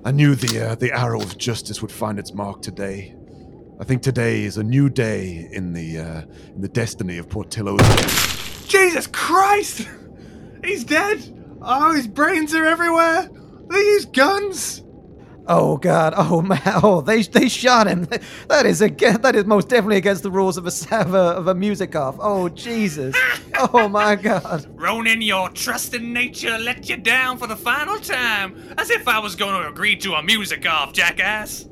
I 0.06 0.12
knew 0.12 0.36
the 0.36 0.72
uh, 0.72 0.76
the 0.76 0.92
arrow 0.92 1.22
of 1.22 1.38
justice 1.38 1.82
would 1.82 1.92
find 1.92 2.20
its 2.20 2.34
mark 2.34 2.62
today. 2.62 3.16
I 3.80 3.84
think 3.84 4.02
today 4.02 4.44
is 4.44 4.58
a 4.58 4.64
new 4.64 4.90
day 4.90 5.50
in 5.52 5.74
the 5.74 5.98
uh, 5.98 6.22
in 6.56 6.62
the 6.62 6.68
destiny 6.68 7.18
of 7.18 7.30
Portillo's. 7.30 7.82
Jesus 8.68 9.08
Christ! 9.08 9.88
He's 10.64 10.84
dead! 10.84 11.58
Oh, 11.62 11.94
his 11.94 12.08
brains 12.08 12.54
are 12.54 12.66
everywhere! 12.66 13.30
They 13.70 13.80
use 13.80 14.06
guns! 14.06 14.83
Oh 15.48 15.78
God! 15.78 16.14
Oh 16.16 16.42
man! 16.42 16.62
Oh, 16.84 17.02
they 17.02 17.22
they 17.24 17.50
shot 17.50 17.88
him. 17.88 18.08
That 18.48 18.66
is 18.66 18.82
again. 18.82 19.22
That 19.22 19.36
is 19.36 19.46
most 19.46 19.70
definitely 19.70 19.98
against 19.98 20.24
the 20.24 20.32
rules 20.32 20.58
of 20.58 20.66
a 20.66 20.72
of 20.96 21.14
a, 21.14 21.18
of 21.18 21.48
a 21.48 21.56
music 21.56 21.96
off. 21.96 22.16
Oh 22.20 22.50
Jesus! 22.50 23.16
Oh 23.74 23.90
my 23.90 24.16
God! 24.30 24.66
Ronan, 24.80 25.22
your 25.22 25.50
trust 25.50 25.94
in 25.94 26.14
nature 26.14 26.58
let 26.58 26.90
you 26.90 26.98
down 26.98 27.38
for 27.38 27.48
the 27.48 27.56
final 27.58 28.00
time. 28.00 28.74
As 28.78 28.90
if 28.90 29.08
I 29.08 29.20
was 29.20 29.36
going 29.36 29.62
to 29.62 29.68
agree 29.68 29.96
to 29.98 30.14
a 30.14 30.24
music 30.24 30.66
off, 30.68 30.94
jackass. 30.94 31.68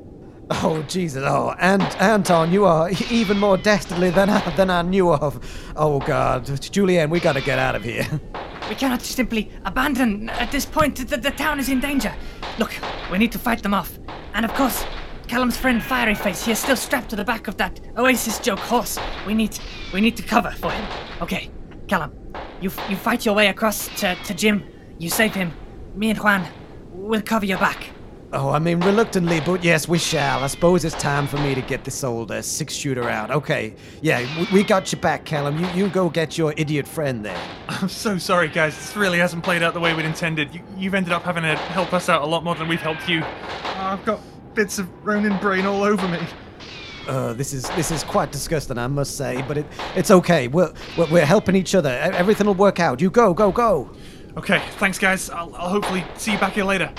Oh 0.50 0.82
Jesus! 0.82 1.22
Oh, 1.26 1.54
and 1.58 1.82
Anton, 1.98 2.52
you 2.52 2.66
are 2.66 2.90
even 3.10 3.38
more 3.38 3.56
dastardly 3.56 4.10
than 4.10 4.28
I, 4.28 4.54
than 4.56 4.68
I 4.70 4.82
knew 4.82 5.12
of. 5.12 5.40
Oh 5.76 5.98
God, 6.00 6.44
Julianne, 6.44 7.08
we 7.10 7.20
gotta 7.20 7.40
get 7.40 7.58
out 7.58 7.74
of 7.74 7.84
here. 7.84 8.20
We 8.68 8.74
cannot 8.74 9.02
simply 9.02 9.50
abandon 9.64 10.28
uh, 10.28 10.32
at 10.34 10.50
this 10.50 10.64
point. 10.64 10.96
The, 10.96 11.16
the 11.16 11.30
town 11.30 11.58
is 11.58 11.68
in 11.68 11.80
danger. 11.80 12.14
Look, 12.58 12.72
we 13.10 13.18
need 13.18 13.32
to 13.32 13.38
fight 13.38 13.62
them 13.62 13.74
off. 13.74 13.98
And 14.34 14.44
of 14.44 14.52
course, 14.54 14.84
Callum's 15.28 15.56
friend 15.56 15.82
Fiery 15.82 16.14
Face, 16.14 16.44
he 16.44 16.52
is 16.52 16.58
still 16.58 16.76
strapped 16.76 17.10
to 17.10 17.16
the 17.16 17.24
back 17.24 17.48
of 17.48 17.56
that 17.56 17.80
Oasis 17.96 18.38
joke 18.38 18.58
horse. 18.58 18.98
We 19.26 19.34
need 19.34 19.58
we 19.92 20.00
need 20.00 20.16
to 20.16 20.22
cover 20.22 20.50
for 20.50 20.70
him. 20.70 20.86
Okay, 21.20 21.50
Callum, 21.88 22.12
you 22.60 22.70
you 22.88 22.96
fight 22.96 23.24
your 23.26 23.34
way 23.34 23.48
across 23.48 23.88
to, 24.00 24.14
to 24.14 24.34
Jim. 24.34 24.64
You 24.98 25.10
save 25.10 25.34
him. 25.34 25.52
Me 25.94 26.10
and 26.10 26.18
Juan 26.18 26.46
will 26.92 27.22
cover 27.22 27.44
your 27.44 27.58
back. 27.58 27.90
Oh, 28.34 28.48
I 28.48 28.58
mean, 28.58 28.80
reluctantly, 28.80 29.40
but 29.40 29.62
yes, 29.62 29.86
we 29.86 29.98
shall. 29.98 30.42
I 30.42 30.46
suppose 30.46 30.86
it's 30.86 30.94
time 30.94 31.26
for 31.26 31.36
me 31.36 31.54
to 31.54 31.60
get 31.60 31.84
this 31.84 32.02
old 32.02 32.30
uh, 32.30 32.40
six 32.40 32.72
shooter 32.72 33.06
out. 33.10 33.30
Okay, 33.30 33.74
yeah, 34.00 34.20
we, 34.38 34.60
we 34.60 34.64
got 34.64 34.90
your 34.90 35.02
back, 35.02 35.26
Callum. 35.26 35.58
You 35.58 35.68
you 35.74 35.88
go 35.90 36.08
get 36.08 36.38
your 36.38 36.54
idiot 36.56 36.88
friend 36.88 37.22
there. 37.22 37.38
I'm 37.68 37.90
so 37.90 38.16
sorry, 38.16 38.48
guys. 38.48 38.74
This 38.74 38.96
really 38.96 39.18
hasn't 39.18 39.44
played 39.44 39.62
out 39.62 39.74
the 39.74 39.80
way 39.80 39.92
we'd 39.92 40.06
intended. 40.06 40.54
You, 40.54 40.62
you've 40.78 40.94
ended 40.94 41.12
up 41.12 41.24
having 41.24 41.42
to 41.42 41.56
help 41.56 41.92
us 41.92 42.08
out 42.08 42.22
a 42.22 42.26
lot 42.26 42.42
more 42.42 42.54
than 42.54 42.68
we've 42.68 42.80
helped 42.80 43.06
you. 43.06 43.22
I've 43.76 44.02
got 44.06 44.18
bits 44.54 44.78
of 44.78 44.88
Ronan 45.04 45.38
brain 45.38 45.66
all 45.66 45.82
over 45.82 46.08
me. 46.08 46.20
Uh, 47.06 47.34
this 47.34 47.52
is 47.52 47.68
this 47.70 47.90
is 47.90 48.02
quite 48.02 48.32
disgusting, 48.32 48.78
I 48.78 48.86
must 48.86 49.18
say, 49.18 49.44
but 49.46 49.58
it 49.58 49.66
it's 49.94 50.10
okay. 50.10 50.48
We're 50.48 50.72
we're, 50.96 51.10
we're 51.10 51.26
helping 51.26 51.54
each 51.54 51.74
other. 51.74 51.90
Everything 51.90 52.46
will 52.46 52.54
work 52.54 52.80
out. 52.80 52.98
You 53.02 53.10
go, 53.10 53.34
go, 53.34 53.52
go. 53.52 53.90
Okay, 54.38 54.62
thanks, 54.78 54.98
guys. 54.98 55.28
I'll, 55.28 55.54
I'll 55.54 55.68
hopefully 55.68 56.02
see 56.16 56.32
you 56.32 56.38
back 56.38 56.54
here 56.54 56.64
later. 56.64 56.90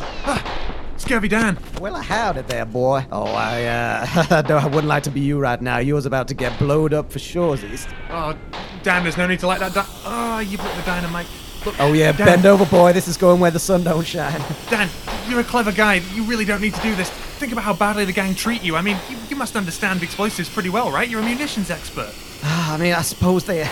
Ah, 0.00 0.86
Scurvy 0.96 1.28
Dan. 1.28 1.58
Well, 1.80 1.94
howdy 1.96 2.42
there, 2.42 2.66
boy. 2.66 3.04
Oh, 3.10 3.24
I 3.24 3.64
uh, 3.64 4.42
no, 4.48 4.58
I 4.58 4.66
wouldn't 4.66 4.86
like 4.86 5.02
to 5.04 5.10
be 5.10 5.20
you 5.20 5.38
right 5.38 5.60
now. 5.60 5.78
You 5.78 5.94
was 5.94 6.06
about 6.06 6.28
to 6.28 6.34
get 6.34 6.58
blowed 6.58 6.92
up 6.92 7.10
for 7.10 7.18
shoresies. 7.18 7.90
Oh, 8.10 8.36
Dan, 8.82 9.02
there's 9.02 9.16
no 9.16 9.26
need 9.26 9.40
to 9.40 9.46
light 9.46 9.60
that. 9.60 9.72
Di- 9.74 9.86
oh, 10.04 10.38
you 10.40 10.58
put 10.58 10.72
the 10.74 10.82
dynamite. 10.82 11.26
Look, 11.64 11.74
Oh 11.78 11.92
yeah, 11.92 12.12
Dan, 12.12 12.26
bend 12.26 12.46
over, 12.46 12.64
boy. 12.64 12.92
This 12.92 13.06
is 13.08 13.16
going 13.16 13.40
where 13.40 13.50
the 13.50 13.58
sun 13.58 13.82
don't 13.84 14.06
shine. 14.06 14.40
Dan, 14.70 14.88
you're 15.28 15.40
a 15.40 15.44
clever 15.44 15.72
guy. 15.72 15.94
You 16.14 16.24
really 16.24 16.44
don't 16.44 16.60
need 16.62 16.74
to 16.74 16.80
do 16.82 16.94
this. 16.94 17.10
Think 17.10 17.52
about 17.52 17.64
how 17.64 17.72
badly 17.74 18.04
the 18.04 18.12
gang 18.12 18.34
treat 18.34 18.62
you. 18.62 18.76
I 18.76 18.82
mean, 18.82 18.96
you, 19.10 19.16
you 19.30 19.36
must 19.36 19.56
understand 19.56 20.02
explosives 20.02 20.48
pretty 20.48 20.68
well, 20.70 20.90
right? 20.90 21.08
You're 21.08 21.20
a 21.20 21.24
munitions 21.24 21.70
expert. 21.70 22.12
Ah, 22.42 22.74
I 22.74 22.76
mean, 22.78 22.94
I 22.94 23.02
suppose 23.02 23.44
they 23.44 23.64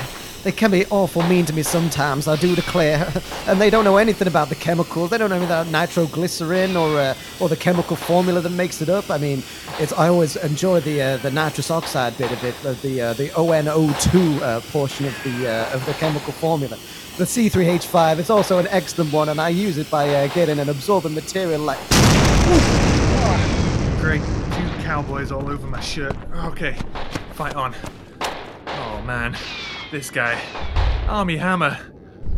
they 0.49 0.53
can 0.53 0.71
be 0.71 0.87
awful 0.87 1.21
mean 1.25 1.45
to 1.45 1.53
me 1.53 1.63
sometimes. 1.63 2.27
I 2.27 2.35
do 2.37 2.57
declare, 2.57 3.13
and 3.47 3.61
they 3.61 3.69
don't 3.69 3.85
know 3.85 3.99
anything 3.99 4.27
about 4.27 4.49
the 4.49 4.55
chemicals. 4.55 5.11
They 5.11 5.19
don't 5.19 5.29
know 5.29 5.37
anything 5.37 5.53
about 5.53 5.67
nitroglycerin 5.67 6.75
or 6.75 6.99
uh, 6.99 7.15
or 7.39 7.51
the 7.51 7.57
chemical 7.57 7.97
formula 7.97 8.41
that 8.41 8.53
makes 8.53 8.81
it 8.81 8.89
up. 8.89 9.11
I 9.11 9.19
mean, 9.19 9.43
it's 9.79 9.93
I 9.93 10.09
always 10.09 10.37
enjoy 10.37 10.81
the 10.81 11.03
uh, 11.03 11.17
the 11.19 11.31
nitrous 11.31 11.71
oxide 11.71 12.17
bit 12.17 12.33
of 12.33 12.43
it, 12.43 12.55
uh, 12.65 12.73
the 12.81 13.03
uh, 13.03 13.13
the 13.13 13.29
ONO2 13.29 14.41
uh, 14.41 14.61
portion 14.73 15.05
of 15.05 15.23
the 15.23 15.49
uh, 15.49 15.75
of 15.75 15.85
the 15.85 15.93
chemical 15.95 16.33
formula. 16.33 16.79
The 17.19 17.25
C3H5 17.25 18.19
is 18.19 18.31
also 18.31 18.57
an 18.57 18.69
excellent 18.71 19.13
one, 19.13 19.29
and 19.29 19.39
I 19.39 19.51
use 19.51 19.77
it 19.77 19.91
by 19.91 20.29
getting 20.29 20.59
an 20.59 20.71
absorbent 20.71 21.15
material 21.15 21.61
like. 21.61 21.79
Great. 24.01 24.23
Two 24.23 24.83
cowboys 24.83 25.31
all 25.31 25.51
over 25.51 25.67
my 25.67 25.81
shirt. 25.81 26.17
Okay, 26.37 26.75
fight 27.35 27.55
on. 27.55 27.75
Oh 28.67 29.03
man, 29.05 29.37
this 29.91 30.11
guy. 30.11 30.41
Army 31.09 31.37
Hammer. 31.37 31.79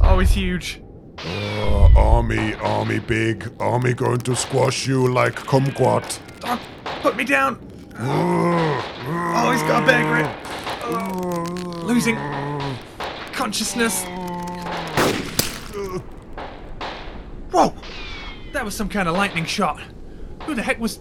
Always 0.01 0.31
huge. 0.31 0.83
Uh, 1.19 1.89
army, 1.97 2.55
army 2.55 2.99
big, 2.99 3.51
army 3.61 3.93
going 3.93 4.19
to 4.19 4.35
squash 4.35 4.87
you 4.87 5.13
like 5.13 5.35
kumquat. 5.35 6.19
Oh, 6.45 6.61
put 7.03 7.17
me 7.17 7.25
down. 7.25 7.59
Oh, 7.99 9.51
he's 9.53 9.63
got 9.63 9.83
a 9.83 9.87
bag 9.87 10.07
grip. 10.07 10.31
Oh, 10.85 11.83
losing 11.85 12.17
consciousness. 13.33 14.05
Whoa! 17.51 17.75
That 18.53 18.65
was 18.65 18.75
some 18.75 18.89
kind 18.89 19.09
of 19.09 19.15
lightning 19.17 19.45
shot. 19.45 19.81
Who 20.45 20.55
the 20.55 20.63
heck 20.63 20.81
was. 20.81 21.01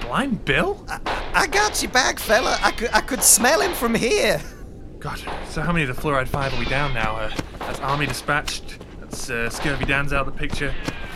Blind 0.00 0.44
Bill? 0.44 0.86
I 1.34 1.48
got 1.48 1.82
you 1.82 1.88
back, 1.88 2.18
fella. 2.20 2.58
I 2.62 2.70
could 2.70 2.90
I 2.92 3.00
could 3.00 3.22
smell 3.22 3.60
him 3.60 3.72
from 3.72 3.94
here. 3.94 4.40
God, 5.02 5.20
so 5.48 5.62
how 5.62 5.72
many 5.72 5.84
of 5.84 5.96
the 5.96 6.00
fluoride 6.00 6.28
five 6.28 6.54
are 6.54 6.58
we 6.60 6.64
down 6.66 6.94
now? 6.94 7.16
Uh, 7.16 7.34
that's 7.58 7.80
Army 7.80 8.06
dispatched. 8.06 8.78
That's 9.00 9.28
uh, 9.30 9.50
Scurvy 9.50 9.84
Dan's 9.84 10.12
out 10.12 10.28
of 10.28 10.32
the 10.32 10.38
picture. 10.38 10.72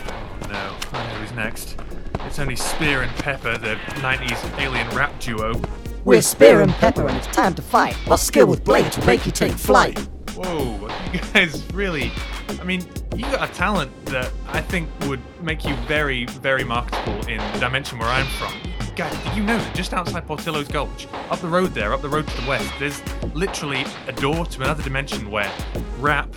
Oh 0.09 0.47
no, 0.49 0.75
I 0.91 1.07
know 1.07 1.19
who's 1.19 1.31
next. 1.31 1.77
It's 2.25 2.37
only 2.37 2.57
Spear 2.57 3.03
and 3.03 3.11
Pepper, 3.15 3.57
the 3.57 3.75
90s 4.01 4.59
alien 4.59 4.89
rap 4.89 5.17
duo. 5.21 5.61
We're 6.03 6.21
Spear 6.21 6.63
and 6.63 6.71
Pepper, 6.73 7.07
and 7.07 7.15
it's 7.15 7.27
time 7.27 7.55
to 7.55 7.61
fight. 7.61 7.95
Our 8.09 8.17
skill 8.17 8.47
with 8.47 8.65
blades 8.65 8.97
will 8.97 9.05
make 9.05 9.25
you 9.25 9.31
take 9.31 9.53
flight. 9.53 9.97
Whoa, 10.35 10.89
you 11.13 11.21
guys 11.33 11.63
really. 11.71 12.11
I 12.59 12.65
mean, 12.65 12.85
you 13.15 13.21
got 13.21 13.49
a 13.49 13.53
talent 13.53 13.89
that 14.07 14.33
I 14.47 14.59
think 14.59 14.89
would 15.03 15.21
make 15.41 15.63
you 15.63 15.73
very, 15.87 16.25
very 16.25 16.65
marketable 16.65 17.25
in 17.27 17.37
the 17.53 17.59
dimension 17.59 17.99
where 17.99 18.09
I'm 18.09 18.27
from. 18.27 18.53
Guys, 18.97 19.15
did 19.25 19.37
you 19.37 19.43
know 19.43 19.55
that 19.59 19.75
just 19.75 19.93
outside 19.93 20.25
Portillo's 20.25 20.67
Gulch, 20.67 21.07
up 21.29 21.39
the 21.39 21.47
road 21.47 21.67
there, 21.75 21.93
up 21.93 22.01
the 22.01 22.09
road 22.09 22.27
to 22.27 22.41
the 22.41 22.47
west, 22.49 22.67
there's 22.79 22.99
literally 23.35 23.85
a 24.07 24.11
door 24.11 24.43
to 24.47 24.63
another 24.63 24.81
dimension 24.81 25.29
where 25.29 25.51
rap, 25.99 26.33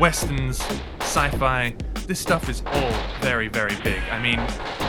westerns, 0.00 0.60
sci 0.98 1.28
fi, 1.30 1.72
this 2.08 2.18
stuff 2.18 2.48
is 2.48 2.64
all 2.66 2.92
very, 3.20 3.46
very 3.46 3.76
big. 3.84 4.02
I 4.10 4.20
mean, 4.20 4.40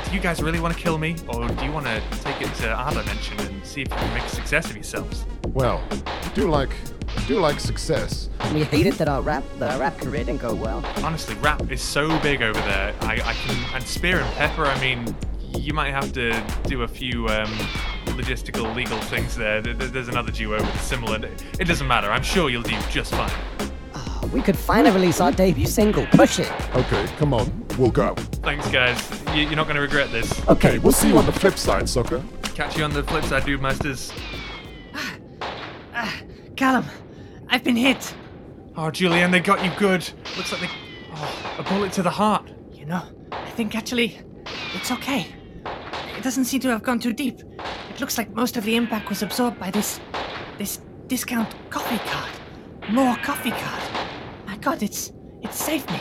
do 0.08 0.12
you 0.12 0.20
guys 0.20 0.42
really 0.42 0.60
want 0.60 0.76
to 0.76 0.80
kill 0.80 0.98
me, 0.98 1.16
or 1.28 1.48
do 1.48 1.64
you 1.64 1.72
want 1.72 1.86
to 1.86 2.02
take 2.24 2.42
it 2.42 2.52
to 2.56 2.72
our 2.72 2.92
dimension 2.92 3.40
and 3.42 3.64
see 3.64 3.84
if 3.84 3.90
you 3.90 3.96
can 3.96 4.14
make 4.16 4.24
a 4.24 4.30
success 4.30 4.72
of 4.72 4.76
yourselves? 4.76 5.24
Well, 5.50 5.84
I 5.92 6.32
do 6.34 6.50
like, 6.50 6.72
I 7.16 7.28
do 7.28 7.40
like 7.40 7.60
success. 7.60 8.30
We 8.56 8.64
hate 8.64 8.88
it 8.88 8.96
that 8.96 9.08
our 9.08 9.22
rap 9.22 9.44
that 9.60 9.72
our 9.72 9.80
rap 9.80 10.00
career 10.00 10.24
didn't 10.24 10.42
go 10.42 10.56
well. 10.56 10.84
honestly, 11.04 11.36
rap 11.36 11.72
is 11.72 11.84
so 11.84 12.20
big 12.22 12.42
over 12.42 12.60
there. 12.62 12.96
I, 13.02 13.22
I 13.24 13.34
can 13.34 13.76
and 13.76 13.84
spear 13.84 14.20
and 14.20 14.36
pepper. 14.36 14.66
I 14.66 14.82
mean, 14.82 15.16
you 15.58 15.74
might 15.74 15.92
have 15.92 16.12
to 16.14 16.32
do 16.68 16.84
a 16.84 16.88
few 16.88 17.28
um, 17.28 17.48
logistical, 18.18 18.74
legal 18.76 19.00
things 19.02 19.36
there. 19.36 19.62
There- 19.62 19.74
there- 19.74 19.88
There's 19.88 20.08
another 20.08 20.32
duo 20.32 20.58
with 20.62 20.82
similar. 20.82 21.20
It 21.60 21.66
doesn't 21.66 21.88
matter. 21.88 22.10
I'm 22.12 22.24
sure 22.24 22.50
you'll 22.50 22.64
do 22.64 22.78
just 22.90 23.14
fine. 23.14 23.32
We 24.32 24.42
could 24.42 24.58
finally 24.58 24.90
release 24.92 25.22
our 25.22 25.32
debut 25.32 25.68
single, 25.68 26.06
Push 26.08 26.40
It. 26.40 26.52
Okay, 26.76 27.06
come 27.18 27.34
on, 27.34 27.66
we'll 27.78 27.92
go. 27.92 28.16
Thanks, 28.42 28.68
guys. 28.70 28.98
You- 29.36 29.44
You're 29.44 29.56
not 29.56 29.66
going 29.66 29.76
to 29.76 29.82
regret 29.82 30.12
this. 30.12 30.32
Okay, 30.48 30.80
we'll 30.80 30.92
see 30.94 31.10
you 31.10 31.18
on 31.18 31.26
the 31.26 31.32
flip 31.32 31.58
side, 31.58 31.88
sucker. 31.88 32.24
Catch 32.56 32.78
you 32.78 32.84
on 32.84 32.94
the 32.94 33.04
flip 33.04 33.24
side, 33.26 33.46
dude 33.46 33.62
masters. 33.62 34.12
Callum, 36.56 36.86
I've 37.50 37.64
been 37.64 37.76
hit. 37.76 38.14
Oh, 38.76 38.90
Julian, 38.92 39.32
they 39.32 39.40
got 39.40 39.64
you 39.64 39.72
good. 39.78 40.08
Looks 40.38 40.52
like 40.52 40.62
they. 40.62 40.70
Oh, 41.16 41.56
a 41.60 41.64
bullet 41.64 41.92
to 41.94 42.02
the 42.04 42.10
heart. 42.10 42.50
You 42.72 42.86
know, 42.86 43.04
I 43.32 43.50
think 43.52 43.76
actually 43.76 44.20
it's 44.74 44.92
okay. 44.92 45.28
It 46.24 46.32
doesn't 46.32 46.46
seem 46.46 46.62
to 46.62 46.70
have 46.70 46.84
gone 46.84 47.00
too 47.00 47.12
deep. 47.12 47.42
It 47.90 48.00
looks 48.00 48.18
like 48.18 48.34
most 48.34 48.56
of 48.56 48.64
the 48.64 48.78
impact 48.78 49.10
was 49.10 49.22
absorbed 49.24 49.60
by 49.60 49.72
this 49.72 50.00
this 50.58 50.80
discount 51.08 51.54
coffee 51.70 51.98
card. 52.10 52.32
More 52.90 53.18
coffee 53.18 53.52
card. 53.52 54.08
My 54.48 54.56
god, 54.56 54.82
it's 54.82 55.12
it 55.42 55.54
saved 55.54 55.92
me. 55.92 56.00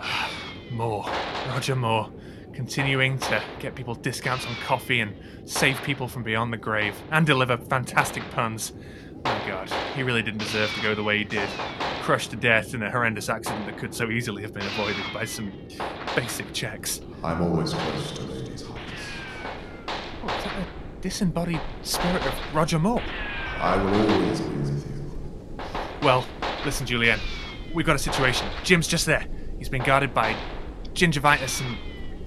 Moore. 0.70 1.04
Roger 1.48 1.76
Moore. 1.76 2.10
Continuing 2.54 3.18
to 3.18 3.42
get 3.58 3.74
people 3.74 3.94
discounts 3.94 4.46
on 4.46 4.54
coffee 4.54 5.00
and 5.00 5.14
save 5.44 5.82
people 5.82 6.08
from 6.08 6.22
beyond 6.22 6.50
the 6.50 6.56
grave 6.56 6.94
and 7.10 7.26
deliver 7.26 7.58
fantastic 7.58 8.22
puns. 8.30 8.72
My 9.22 9.46
god, 9.46 9.70
he 9.94 10.02
really 10.02 10.22
didn't 10.22 10.40
deserve 10.40 10.72
to 10.72 10.80
go 10.80 10.94
the 10.94 11.02
way 11.02 11.18
he 11.18 11.24
did. 11.24 11.50
Crushed 12.00 12.30
to 12.30 12.36
death 12.36 12.72
in 12.72 12.82
a 12.82 12.90
horrendous 12.90 13.28
accident 13.28 13.66
that 13.66 13.76
could 13.76 13.94
so 13.94 14.08
easily 14.08 14.40
have 14.40 14.54
been 14.54 14.64
avoided 14.64 15.04
by 15.12 15.26
some 15.26 15.52
basic 16.14 16.54
checks. 16.54 17.02
I'm 17.22 17.42
always 17.42 17.74
close 17.74 18.12
to 18.12 18.22
ladies' 18.22 18.45
disembodied 21.00 21.60
spirit 21.82 22.26
of 22.26 22.34
Roger 22.54 22.78
Moore? 22.78 23.02
I 23.58 23.76
will 23.82 24.12
always 24.12 24.40
be 24.40 24.56
with 24.56 24.86
you. 24.86 25.58
Well, 26.02 26.26
listen, 26.64 26.86
Julianne. 26.86 27.20
We've 27.74 27.86
got 27.86 27.96
a 27.96 27.98
situation. 27.98 28.48
Jim's 28.64 28.86
just 28.88 29.06
there. 29.06 29.26
He's 29.58 29.68
been 29.68 29.82
guarded 29.82 30.14
by 30.14 30.36
gingivitis 30.94 31.60
and 31.64 31.76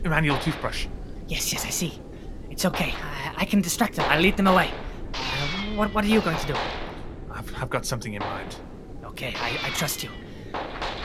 Emmanuel 0.06 0.38
Toothbrush. 0.40 0.88
Yes, 1.28 1.52
yes, 1.54 1.66
I 1.66 1.70
see. 1.70 2.00
It's 2.50 2.66
okay. 2.66 2.94
I, 3.02 3.34
I 3.38 3.46
can 3.46 3.62
distract 3.62 3.96
them. 3.96 4.06
I'll 4.10 4.22
lead 4.22 4.38
them 4.38 4.48
away. 4.48 4.72
Uh, 5.14 5.18
what 5.76 5.94
what 5.94 6.04
are 6.04 6.08
you 6.08 6.22
going 6.22 6.38
to 6.38 6.48
do? 6.48 6.56
I've, 7.32 7.64
I've 7.64 7.70
got 7.70 7.86
something 7.86 8.14
in 8.14 8.22
mind. 8.22 8.56
Okay, 9.04 9.34
I, 9.38 9.60
I 9.64 9.70
trust 9.72 10.04
you. 10.04 10.10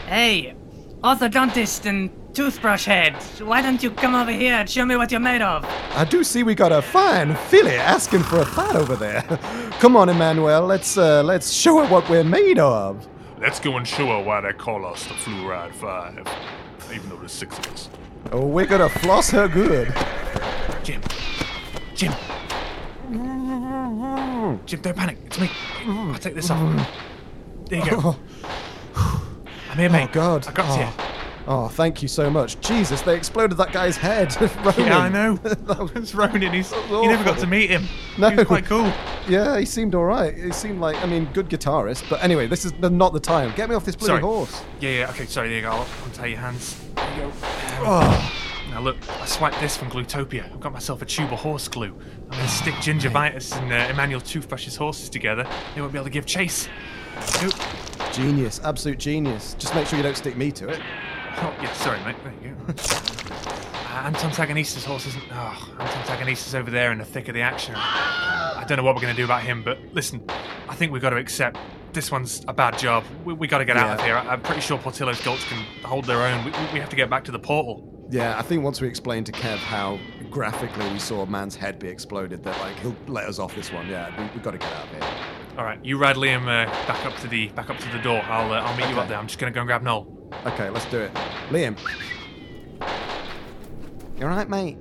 Hey, 0.07 0.55
orthodontist 1.03 1.87
and 1.87 2.11
toothbrush 2.35 2.85
head, 2.85 3.15
why 3.41 3.63
don't 3.63 3.83
you 3.83 3.91
come 3.93 4.15
over 4.15 4.33
here 4.33 4.55
and 4.55 4.69
show 4.69 4.85
me 4.85 4.97
what 4.97 5.11
you're 5.13 5.21
made 5.21 5.41
of? 5.41 5.65
I 5.93 6.05
do 6.05 6.25
see 6.25 6.43
we 6.43 6.57
got 6.57 6.73
a 6.73 6.83
fine 6.83 7.37
filly 7.49 7.77
asking 7.77 8.25
for 8.25 8.41
a 8.41 8.45
fight 8.45 8.75
over 8.75 8.97
there. 8.97 9.23
Come 9.79 9.97
on, 9.97 10.09
Emmanuel, 10.09 10.63
let's 10.63 10.99
uh, 10.99 11.23
let's 11.23 11.53
show 11.53 11.79
her 11.79 11.89
what 11.89 12.09
we're 12.11 12.25
made 12.25 12.59
of. 12.59 13.07
Let's 13.39 13.61
go 13.61 13.77
and 13.77 13.87
show 13.87 14.07
her 14.07 14.23
why 14.23 14.41
they 14.41 14.53
call 14.53 14.85
us 14.85 15.05
the 15.05 15.15
Fluoride 15.15 15.75
Five, 15.75 16.27
even 16.93 17.09
though 17.09 17.17
there's 17.17 17.33
six 17.33 17.57
of 17.57 17.67
us. 17.69 17.89
Oh, 18.33 18.47
we're 18.47 18.67
gonna 18.67 18.89
floss 18.89 19.31
her 19.31 19.47
good. 19.47 19.95
Jim. 20.83 21.01
Jim. 21.95 22.13
Jim, 24.67 24.81
don't 24.81 24.97
panic. 24.97 25.19
It's 25.27 25.39
me. 25.39 25.51
I'll 25.87 26.15
take 26.19 26.35
this 26.35 26.51
off. 26.51 26.89
There 27.69 27.85
you 27.85 27.91
go. 27.91 28.17
I'm 29.71 29.79
here, 29.79 29.91
mate. 29.91 30.09
Oh 30.11 30.15
God! 30.15 30.49
I 30.49 30.53
got 30.53 30.67
oh. 30.69 30.81
you. 30.81 31.04
Oh, 31.47 31.69
thank 31.69 32.01
you 32.01 32.09
so 32.09 32.31
much. 32.31 32.59
Jesus, 32.61 33.03
they 33.03 33.15
exploded 33.15 33.59
that 33.59 33.71
guy's 33.73 33.97
head. 33.99 34.35
Yeah, 34.79 34.99
I 34.99 35.09
know. 35.09 35.39
It's 35.95 36.15
Ronan. 36.15 36.53
He's, 36.53 36.73
you 36.91 37.07
never 37.09 37.23
got 37.25 37.39
to 37.39 37.47
meet 37.47 37.71
him. 37.71 37.85
No. 38.19 38.31
He 38.31 38.37
was 38.37 38.47
quite 38.47 38.65
cool. 38.65 38.91
Yeah, 39.29 39.59
he 39.59 39.67
seemed 39.67 39.95
all 39.95 40.05
right. 40.05 40.35
He 40.35 40.53
seemed 40.53 40.81
like, 40.81 40.97
I 41.03 41.07
mean, 41.07 41.27
good 41.35 41.49
guitarist. 41.51 42.09
But 42.09 42.23
anyway, 42.23 42.47
this 42.47 42.65
is 42.65 42.73
not 42.79 43.13
the 43.13 43.21
time. 43.21 43.53
Get 43.57 43.69
me 43.69 43.75
off 43.75 43.85
this 43.85 43.95
bloody 43.97 44.13
Sorry. 44.13 44.23
horse. 44.23 44.63
Yeah, 44.81 44.91
yeah. 44.91 45.11
Okay, 45.11 45.27
sorry. 45.27 45.49
There 45.49 45.57
you 45.59 45.63
go. 45.63 45.71
I'll 45.71 45.87
untie 46.07 46.27
your 46.27 46.39
hands. 46.39 46.81
There 46.95 47.11
you 47.17 47.23
go. 47.23 47.33
Oh, 47.83 48.33
Now 48.71 48.81
look, 48.81 48.97
I 49.21 49.27
swiped 49.27 49.61
this 49.61 49.77
from 49.77 49.91
Glutopia. 49.91 50.51
I've 50.51 50.61
got 50.61 50.73
myself 50.73 51.03
a 51.03 51.05
tube 51.07 51.33
of 51.33 51.41
horse 51.41 51.69
glue. 51.69 51.95
I'm 52.31 52.39
gonna 52.39 52.49
stick 52.49 52.75
gingivitis 52.77 53.55
and 53.61 53.71
uh, 53.73 53.77
Emmanuel 53.93 54.21
Toothbrush's 54.21 54.77
horses 54.77 55.09
together. 55.11 55.47
They 55.75 55.81
won't 55.81 55.93
be 55.93 55.99
able 55.99 56.07
to 56.07 56.11
give 56.11 56.27
chase. 56.27 56.69
Go. 57.41 57.51
genius, 58.13 58.61
absolute 58.65 58.99
genius. 58.99 59.55
Just 59.59 59.75
make 59.75 59.87
sure 59.87 59.99
you 59.99 60.03
don't 60.03 60.17
stick 60.17 60.37
me 60.37 60.51
to 60.53 60.69
it. 60.69 60.81
Oh, 61.37 61.55
yeah, 61.61 61.73
sorry, 61.75 61.99
mate. 62.05 62.17
There 62.23 62.33
you 62.43 62.55
go. 62.55 62.75
uh, 64.85 64.89
horse 64.89 65.07
isn't. 65.07 65.25
Oh, 65.33 65.77
Anton 65.79 66.03
Taganista's 66.03 66.55
over 66.55 66.71
there 66.71 66.93
in 66.93 66.99
the 66.99 67.05
thick 67.05 67.29
of 67.29 67.35
the 67.35 67.43
action. 67.43 67.75
I 67.77 68.65
don't 68.67 68.77
know 68.77 68.85
what 68.85 68.95
we're 68.95 69.03
going 69.03 69.15
to 69.15 69.21
do 69.21 69.25
about 69.25 69.43
him, 69.43 69.63
but 69.63 69.79
listen, 69.93 70.25
I 70.69 70.75
think 70.75 70.93
we've 70.93 71.03
got 71.03 71.11
to 71.11 71.17
accept 71.17 71.59
this 71.93 72.11
one's 72.11 72.45
a 72.49 72.53
bad 72.53 72.79
job. 72.79 73.05
We, 73.25 73.35
we 73.35 73.47
got 73.47 73.59
to 73.59 73.65
get 73.65 73.77
out 73.77 73.99
of 73.99 74.05
here. 74.05 74.17
I'm 74.17 74.41
pretty 74.43 74.61
sure 74.61 74.79
Portillo's 74.79 75.21
Gulch 75.21 75.45
can 75.47 75.59
hold 75.85 76.05
their 76.05 76.23
own. 76.23 76.45
We, 76.45 76.51
we 76.73 76.81
have 76.81 76.89
to 76.91 76.97
get 76.97 77.09
back 77.09 77.25
to 77.25 77.33
the 77.33 77.39
portal. 77.39 77.91
Yeah, 78.11 78.39
I 78.39 78.43
think 78.43 78.63
once 78.63 78.81
we 78.81 78.89
explain 78.89 79.25
to 79.25 79.33
Kev 79.33 79.57
how 79.57 79.99
graphically 80.31 80.91
we 80.93 80.99
saw 80.99 81.23
a 81.23 81.27
man's 81.27 81.57
head 81.57 81.79
be 81.79 81.89
exploded, 81.89 82.43
that 82.43 82.59
like 82.61 82.79
he'll 82.81 82.97
let 83.07 83.27
us 83.27 83.39
off 83.39 83.55
this 83.55 83.73
one. 83.73 83.89
Yeah, 83.89 84.11
we, 84.19 84.29
we've 84.35 84.43
got 84.43 84.51
to 84.51 84.59
get 84.59 84.73
out 84.73 84.85
of 84.85 84.91
here. 84.91 85.09
All 85.57 85.65
right, 85.65 85.83
you 85.85 85.97
ride 85.99 86.17
Liam 86.17 86.43
uh, 86.43 86.69
back 86.87 87.07
up 87.07 87.17
to 87.19 87.29
the 87.29 87.49
back 87.49 87.71
up 87.71 87.79
to 87.79 87.89
the 87.91 87.99
door. 87.99 88.21
I'll 88.25 88.53
uh, 88.53 88.61
I'll 88.61 88.77
meet 88.77 88.89
you 88.89 88.99
up 88.99 89.09
there. 89.09 89.17
I'm 89.19 89.27
just 89.27 89.39
going 89.39 89.53
to 89.53 89.55
go 89.55 89.61
and 89.61 89.69
grab 89.69 89.83
Noel. 89.83 90.24
Okay, 90.47 90.69
let's 90.71 90.87
do 90.87 91.01
it. 91.01 91.13
Liam. 91.51 91.77
You 94.19 94.27
alright, 94.27 94.49
mate? 94.49 94.77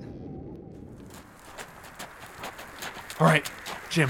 All 3.20 3.28
right, 3.28 3.50
Jim, 3.90 4.10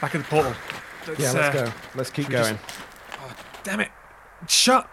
back 0.00 0.14
at 0.14 0.18
the 0.22 0.28
portal. 0.28 0.52
Yeah, 0.52 1.08
Let's, 1.08 1.34
let's 1.34 1.36
uh, 1.36 1.64
go. 1.66 1.72
Let's 1.96 2.10
keep 2.10 2.28
we 2.28 2.34
just- 2.34 2.50
going. 2.50 2.60
Damn 3.64 3.80
it! 3.80 3.90
It's 4.42 4.54
shut. 4.54 4.88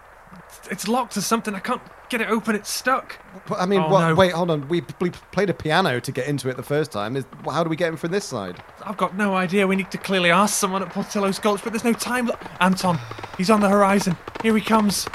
It's 0.69 0.88
locked 0.88 1.17
or 1.17 1.21
something. 1.21 1.55
I 1.55 1.59
can't 1.59 1.81
get 2.09 2.21
it 2.21 2.29
open. 2.29 2.53
It's 2.55 2.69
stuck. 2.71 3.17
I 3.57 3.65
mean, 3.65 3.79
Oh, 3.81 3.89
no. 3.89 4.13
wait, 4.15 4.31
hold 4.31 4.51
on. 4.51 4.67
We, 4.67 4.83
we 5.01 5.09
played 5.31 5.49
a 5.49 5.53
piano 5.55 5.99
to 5.99 6.12
get 6.12 6.27
into 6.27 6.49
it 6.49 6.55
the 6.57 6.62
first 6.63 6.91
time. 6.91 7.15
Is, 7.15 7.25
how 7.45 7.63
do 7.63 7.69
we 7.69 7.75
get 7.75 7.89
in 7.89 7.97
from 7.97 8.12
this 8.12 8.25
side? 8.25 8.62
I've 8.83 8.97
got 8.97 9.15
no 9.17 9.33
idea. 9.35 9.65
We 9.65 9.75
need 9.75 9.89
to 9.89 9.97
clearly 9.97 10.29
ask 10.29 10.53
someone 10.55 10.83
at 10.83 10.89
Portillo's 10.91 11.39
Gulch, 11.39 11.63
but 11.63 11.73
there's 11.73 11.83
no 11.83 11.93
time. 11.93 12.27
Lo- 12.27 12.35
Anton, 12.59 12.99
he's 13.39 13.49
on 13.49 13.59
the 13.62 13.69
horizon. 13.69 14.15
Here 14.43 14.55
he 14.55 14.62
comes. 14.62 15.07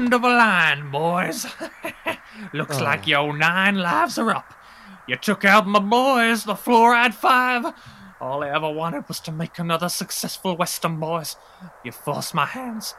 End 0.00 0.14
of 0.14 0.24
a 0.24 0.28
line, 0.28 0.90
boys. 0.90 1.44
Looks 2.54 2.78
Oh. 2.78 2.84
like 2.84 3.06
your 3.06 3.36
nine 3.36 3.76
lives 3.76 4.16
are 4.16 4.30
up. 4.30 4.54
You 5.06 5.16
took 5.16 5.44
out 5.44 5.66
my 5.66 5.78
boys, 5.78 6.44
the 6.44 6.54
Fluoride 6.54 7.12
Five. 7.12 7.74
All 8.18 8.42
I 8.42 8.48
ever 8.48 8.70
wanted 8.70 9.06
was 9.08 9.20
to 9.20 9.30
make 9.30 9.58
another 9.58 9.90
successful 9.90 10.56
Western 10.56 10.98
boys. 10.98 11.36
You 11.84 11.92
forced 11.92 12.32
my 12.32 12.46
hands. 12.46 12.94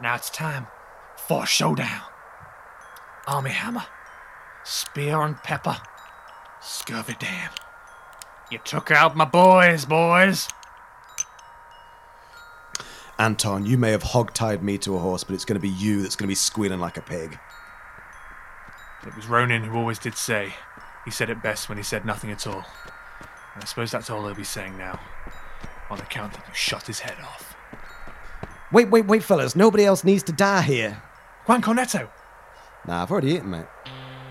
Now 0.00 0.14
it's 0.14 0.30
time 0.30 0.68
for 1.16 1.42
a 1.42 1.46
showdown. 1.46 2.02
Army 3.26 3.50
Hammer, 3.50 3.86
Spear 4.62 5.22
and 5.22 5.36
Pepper, 5.38 5.78
Scurvy 6.60 7.16
Dan. 7.18 7.50
You 8.52 8.58
took 8.58 8.92
out 8.92 9.16
my 9.16 9.24
boys, 9.24 9.86
boys. 9.86 10.46
Anton, 13.24 13.64
you 13.64 13.78
may 13.78 13.90
have 13.90 14.02
hogtied 14.02 14.60
me 14.60 14.76
to 14.76 14.96
a 14.96 14.98
horse, 14.98 15.24
but 15.24 15.32
it's 15.32 15.46
going 15.46 15.58
to 15.58 15.60
be 15.60 15.70
you 15.70 16.02
that's 16.02 16.14
going 16.14 16.26
to 16.26 16.30
be 16.30 16.34
squealing 16.34 16.78
like 16.78 16.98
a 16.98 17.00
pig. 17.00 17.38
It 19.06 19.16
was 19.16 19.26
Ronan 19.26 19.64
who 19.64 19.78
always 19.78 19.98
did 19.98 20.14
say. 20.14 20.52
He 21.06 21.10
said 21.10 21.30
it 21.30 21.42
best 21.42 21.70
when 21.70 21.78
he 21.78 21.84
said 21.84 22.04
nothing 22.04 22.30
at 22.30 22.46
all. 22.46 22.62
And 23.54 23.62
I 23.62 23.64
suppose 23.64 23.90
that's 23.90 24.10
all 24.10 24.26
he'll 24.26 24.34
be 24.34 24.44
saying 24.44 24.76
now. 24.76 25.00
On 25.88 25.98
account 25.98 26.34
that 26.34 26.46
you 26.46 26.52
shot 26.52 26.86
his 26.86 27.00
head 27.00 27.16
off. 27.22 27.56
Wait, 28.70 28.90
wait, 28.90 29.06
wait, 29.06 29.22
fellas. 29.22 29.56
Nobody 29.56 29.86
else 29.86 30.04
needs 30.04 30.22
to 30.24 30.32
die 30.32 30.60
here. 30.60 31.02
Juan 31.46 31.62
Cornetto! 31.62 32.10
Nah, 32.86 33.04
I've 33.04 33.10
already 33.10 33.32
eaten, 33.32 33.48
mate. 33.48 33.64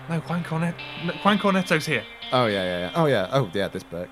No, 0.08 0.20
Juan 0.20 0.44
Cornet. 0.44 0.76
Juan 1.24 1.40
Cornetto's 1.40 1.86
here. 1.86 2.04
Oh, 2.30 2.46
yeah, 2.46 2.62
yeah, 2.62 2.78
yeah. 2.78 2.92
Oh, 2.94 3.06
yeah. 3.06 3.28
Oh, 3.32 3.50
yeah, 3.52 3.66
this 3.66 3.82
Burke. 3.82 4.10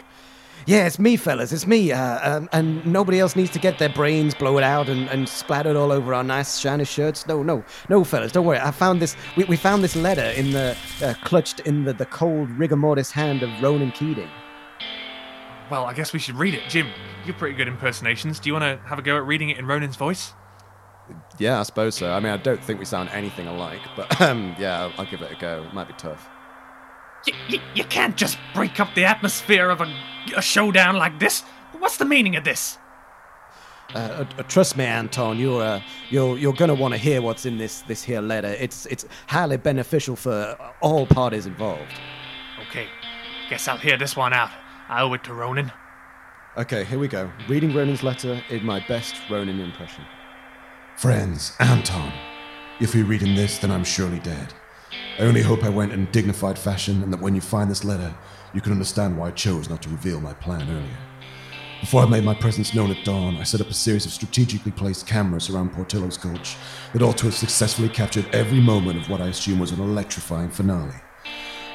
Yeah, 0.66 0.86
it's 0.86 0.98
me, 0.98 1.16
fellas. 1.16 1.52
It's 1.52 1.66
me. 1.66 1.92
Uh, 1.92 2.36
um, 2.36 2.48
and 2.52 2.84
nobody 2.86 3.18
else 3.18 3.34
needs 3.34 3.50
to 3.50 3.58
get 3.58 3.78
their 3.78 3.88
brains 3.88 4.34
blown 4.34 4.62
out 4.62 4.88
and, 4.88 5.08
and 5.08 5.28
splattered 5.28 5.76
all 5.76 5.90
over 5.90 6.14
our 6.14 6.22
nice 6.22 6.58
shiny 6.58 6.84
shirts. 6.84 7.26
No, 7.26 7.42
no, 7.42 7.64
no, 7.88 8.04
fellas. 8.04 8.32
Don't 8.32 8.46
worry. 8.46 8.58
I 8.58 8.70
found 8.70 9.02
this. 9.02 9.16
We, 9.36 9.44
we 9.44 9.56
found 9.56 9.82
this 9.82 9.96
letter 9.96 10.30
in 10.36 10.52
the 10.52 10.76
uh, 11.02 11.14
clutched 11.24 11.60
in 11.60 11.84
the, 11.84 11.92
the 11.92 12.06
cold 12.06 12.50
rigor 12.50 12.76
mortis 12.76 13.10
hand 13.10 13.42
of 13.42 13.50
Ronan 13.62 13.90
Keating. 13.92 14.28
Well, 15.70 15.84
I 15.84 15.94
guess 15.94 16.12
we 16.12 16.18
should 16.18 16.36
read 16.36 16.54
it. 16.54 16.62
Jim, 16.68 16.88
you're 17.24 17.34
pretty 17.34 17.56
good 17.56 17.68
impersonations. 17.68 18.38
Do 18.38 18.48
you 18.48 18.52
want 18.52 18.64
to 18.64 18.86
have 18.86 18.98
a 18.98 19.02
go 19.02 19.16
at 19.16 19.24
reading 19.26 19.50
it 19.50 19.58
in 19.58 19.66
Ronan's 19.66 19.96
voice? 19.96 20.34
Yeah, 21.38 21.58
I 21.58 21.62
suppose 21.64 21.94
so. 21.94 22.12
I 22.12 22.20
mean, 22.20 22.32
I 22.32 22.36
don't 22.36 22.62
think 22.62 22.78
we 22.78 22.84
sound 22.84 23.08
anything 23.10 23.48
alike, 23.48 23.80
but 23.96 24.20
um, 24.20 24.54
yeah, 24.60 24.82
I'll, 24.82 24.92
I'll 24.98 25.10
give 25.10 25.22
it 25.22 25.32
a 25.32 25.36
go. 25.36 25.64
It 25.66 25.74
might 25.74 25.88
be 25.88 25.94
tough. 25.94 26.28
You, 27.26 27.34
you, 27.48 27.60
you 27.74 27.84
can't 27.84 28.16
just 28.16 28.38
break 28.54 28.80
up 28.80 28.94
the 28.94 29.04
atmosphere 29.04 29.70
of 29.70 29.80
a, 29.80 29.94
a 30.36 30.42
showdown 30.42 30.96
like 30.96 31.18
this. 31.18 31.42
What's 31.78 31.96
the 31.96 32.04
meaning 32.04 32.36
of 32.36 32.44
this? 32.44 32.78
Uh, 33.94 33.98
uh, 33.98 34.24
uh, 34.38 34.42
trust 34.44 34.76
me, 34.76 34.84
Anton. 34.84 35.38
You're 35.38 35.62
uh, 35.62 35.82
you're 36.08 36.38
you're 36.38 36.54
gonna 36.54 36.74
want 36.74 36.94
to 36.94 36.98
hear 36.98 37.20
what's 37.20 37.44
in 37.44 37.58
this 37.58 37.82
this 37.82 38.02
here 38.02 38.20
letter. 38.20 38.56
It's 38.58 38.86
it's 38.86 39.04
highly 39.26 39.58
beneficial 39.58 40.16
for 40.16 40.56
all 40.80 41.06
parties 41.06 41.46
involved. 41.46 41.92
Okay, 42.68 42.86
guess 43.50 43.68
I'll 43.68 43.76
hear 43.76 43.98
this 43.98 44.16
one 44.16 44.32
out. 44.32 44.50
I 44.88 45.02
owe 45.02 45.12
it 45.12 45.24
to 45.24 45.34
Ronan. 45.34 45.70
Okay, 46.56 46.84
here 46.84 46.98
we 46.98 47.08
go. 47.08 47.30
Reading 47.48 47.74
Ronan's 47.74 48.02
letter 48.02 48.42
in 48.50 48.64
my 48.64 48.80
best 48.86 49.14
Ronan 49.30 49.60
impression. 49.60 50.04
Friends, 50.96 51.54
Anton. 51.60 52.12
If 52.80 52.94
you're 52.94 53.06
reading 53.06 53.34
this, 53.34 53.58
then 53.58 53.70
I'm 53.70 53.84
surely 53.84 54.18
dead. 54.20 54.52
I 55.18 55.24
only 55.24 55.42
hope 55.42 55.62
I 55.62 55.68
went 55.68 55.92
in 55.92 56.06
dignified 56.06 56.58
fashion 56.58 57.02
and 57.02 57.12
that 57.12 57.20
when 57.20 57.34
you 57.34 57.42
find 57.42 57.70
this 57.70 57.84
letter, 57.84 58.14
you 58.54 58.62
can 58.62 58.72
understand 58.72 59.18
why 59.18 59.28
I 59.28 59.32
chose 59.32 59.68
not 59.68 59.82
to 59.82 59.90
reveal 59.90 60.20
my 60.20 60.32
plan 60.32 60.62
earlier. 60.70 60.98
Before 61.80 62.02
I 62.02 62.08
made 62.08 62.24
my 62.24 62.34
presence 62.34 62.74
known 62.74 62.90
at 62.90 63.04
dawn, 63.04 63.36
I 63.36 63.42
set 63.42 63.60
up 63.60 63.68
a 63.68 63.74
series 63.74 64.06
of 64.06 64.12
strategically 64.12 64.72
placed 64.72 65.06
cameras 65.06 65.50
around 65.50 65.74
Portillo's 65.74 66.16
Gulch 66.16 66.56
that 66.92 67.02
ought 67.02 67.18
to 67.18 67.26
have 67.26 67.34
successfully 67.34 67.90
captured 67.90 68.24
every 68.32 68.60
moment 68.60 69.00
of 69.00 69.10
what 69.10 69.20
I 69.20 69.28
assume 69.28 69.58
was 69.58 69.72
an 69.72 69.80
electrifying 69.80 70.48
finale. 70.48 70.94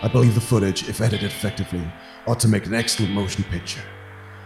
I 0.02 0.08
believe 0.08 0.34
the 0.34 0.42
footage, 0.42 0.90
if 0.90 1.02
edited 1.02 1.26
effectively, 1.26 1.86
ought 2.26 2.40
to 2.40 2.48
make 2.48 2.66
an 2.66 2.74
excellent 2.74 3.14
motion 3.14 3.44
picture. 3.44 3.84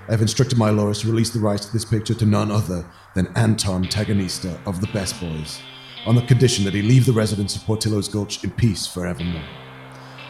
I 0.08 0.12
have 0.12 0.22
instructed 0.22 0.58
my 0.58 0.70
lawyers 0.70 1.00
to 1.02 1.08
release 1.08 1.30
the 1.30 1.40
rights 1.40 1.66
to 1.68 1.72
this 1.72 1.86
picture 1.86 2.16
to 2.16 2.26
none 2.26 2.52
other 2.52 2.86
than 3.16 3.32
Anton 3.38 3.86
Taganista 3.86 4.60
of 4.66 4.82
the 4.82 4.88
Best 4.88 5.22
Boys, 5.22 5.62
on 6.06 6.16
the 6.16 6.22
condition 6.24 6.66
that 6.66 6.74
he 6.74 6.82
leave 6.82 7.06
the 7.06 7.12
residents 7.12 7.56
of 7.56 7.64
Portillo's 7.64 8.08
Gulch 8.08 8.44
in 8.44 8.52
peace 8.52 8.88
forevermore. 8.88 9.44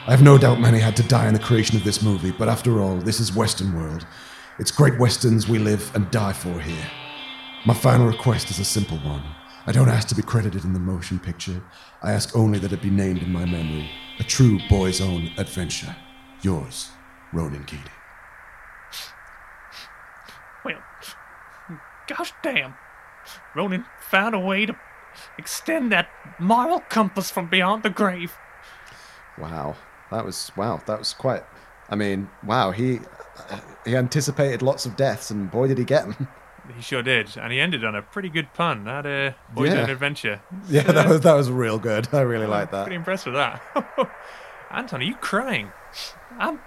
I 0.08 0.12
have 0.12 0.22
no 0.22 0.38
doubt 0.38 0.60
many 0.60 0.80
had 0.80 0.96
to 0.98 1.04
die 1.04 1.28
in 1.28 1.34
the 1.34 1.40
creation 1.40 1.78
of 1.78 1.84
this 1.84 2.02
movie, 2.02 2.32
but 2.32 2.50
after 2.50 2.82
all, 2.82 2.98
this 2.98 3.20
is 3.20 3.36
Western 3.36 3.76
World. 3.76 4.06
It's 4.60 4.72
great 4.72 5.00
westerns 5.00 5.48
we 5.48 5.60
live 5.60 5.92
and 5.96 6.10
die 6.12 6.34
for 6.34 6.60
here. 6.60 6.90
My 7.66 7.74
final 7.74 8.08
request 8.08 8.50
is 8.50 8.60
a 8.60 8.66
simple 8.66 8.98
one. 8.98 9.24
I 9.68 9.72
don't 9.72 9.90
ask 9.90 10.08
to 10.08 10.16
be 10.16 10.24
credited 10.24 10.64
in 10.64 10.74
the 10.74 10.80
motion 10.80 11.20
picture. 11.20 11.62
I 12.02 12.12
ask 12.12 12.36
only 12.36 12.58
that 12.60 12.74
it 12.74 12.82
be 12.82 12.90
named 12.90 13.22
in 13.22 13.32
my 13.32 13.46
memory. 13.46 13.90
A 14.20 14.24
true 14.24 14.60
boy's 14.70 15.00
own 15.00 15.30
adventure. 15.38 15.96
Yours, 16.42 16.90
Ronan 17.32 17.64
Keating. 17.66 17.86
Well, 20.66 20.82
gosh 22.08 22.34
damn. 22.42 22.74
Ronan 23.56 23.86
found 24.10 24.34
a 24.34 24.40
way 24.40 24.66
to 24.66 24.76
extend 25.38 25.92
that 25.92 26.10
moral 26.40 26.80
compass 26.90 27.30
from 27.32 27.48
beyond 27.48 27.84
the 27.84 27.90
grave. 27.90 28.34
Wow, 29.38 29.76
that 30.12 30.26
was 30.26 30.52
wow. 30.56 30.82
That 30.86 31.00
was 31.00 31.14
quite. 31.14 31.44
I 31.90 31.96
mean, 31.96 32.30
wow. 32.46 32.72
He 32.72 33.00
he 33.86 33.96
anticipated 33.96 34.62
lots 34.62 34.86
of 34.86 34.96
deaths, 34.96 35.32
and 35.32 35.50
boy, 35.52 35.68
did 35.68 35.78
he 35.78 35.84
get 35.86 36.04
them. 36.08 36.28
He 36.76 36.82
sure 36.84 37.02
did, 37.02 37.36
and 37.38 37.52
he 37.52 37.60
ended 37.60 37.84
on 37.84 37.96
a 37.96 38.04
pretty 38.04 38.30
good 38.30 38.54
pun. 38.54 38.84
That 38.84 39.04
uh, 39.06 39.32
boy's 39.54 39.74
Yeah. 39.74 39.82
own 39.82 39.90
adventure. 39.90 40.42
Yeah, 40.70 40.84
that 40.84 41.10
was 41.10 41.22
that 41.22 41.34
was 41.34 41.50
real 41.50 41.80
good. 41.80 42.08
I 42.14 42.22
really 42.22 42.46
like 42.46 42.70
that. 42.70 42.84
Pretty 42.84 42.98
impressed 42.98 43.26
with 43.26 43.34
that. 43.34 43.62
Anton, 44.72 45.02
are 45.02 45.04
you 45.04 45.16
crying? 45.16 45.72
I'm, 46.38 46.62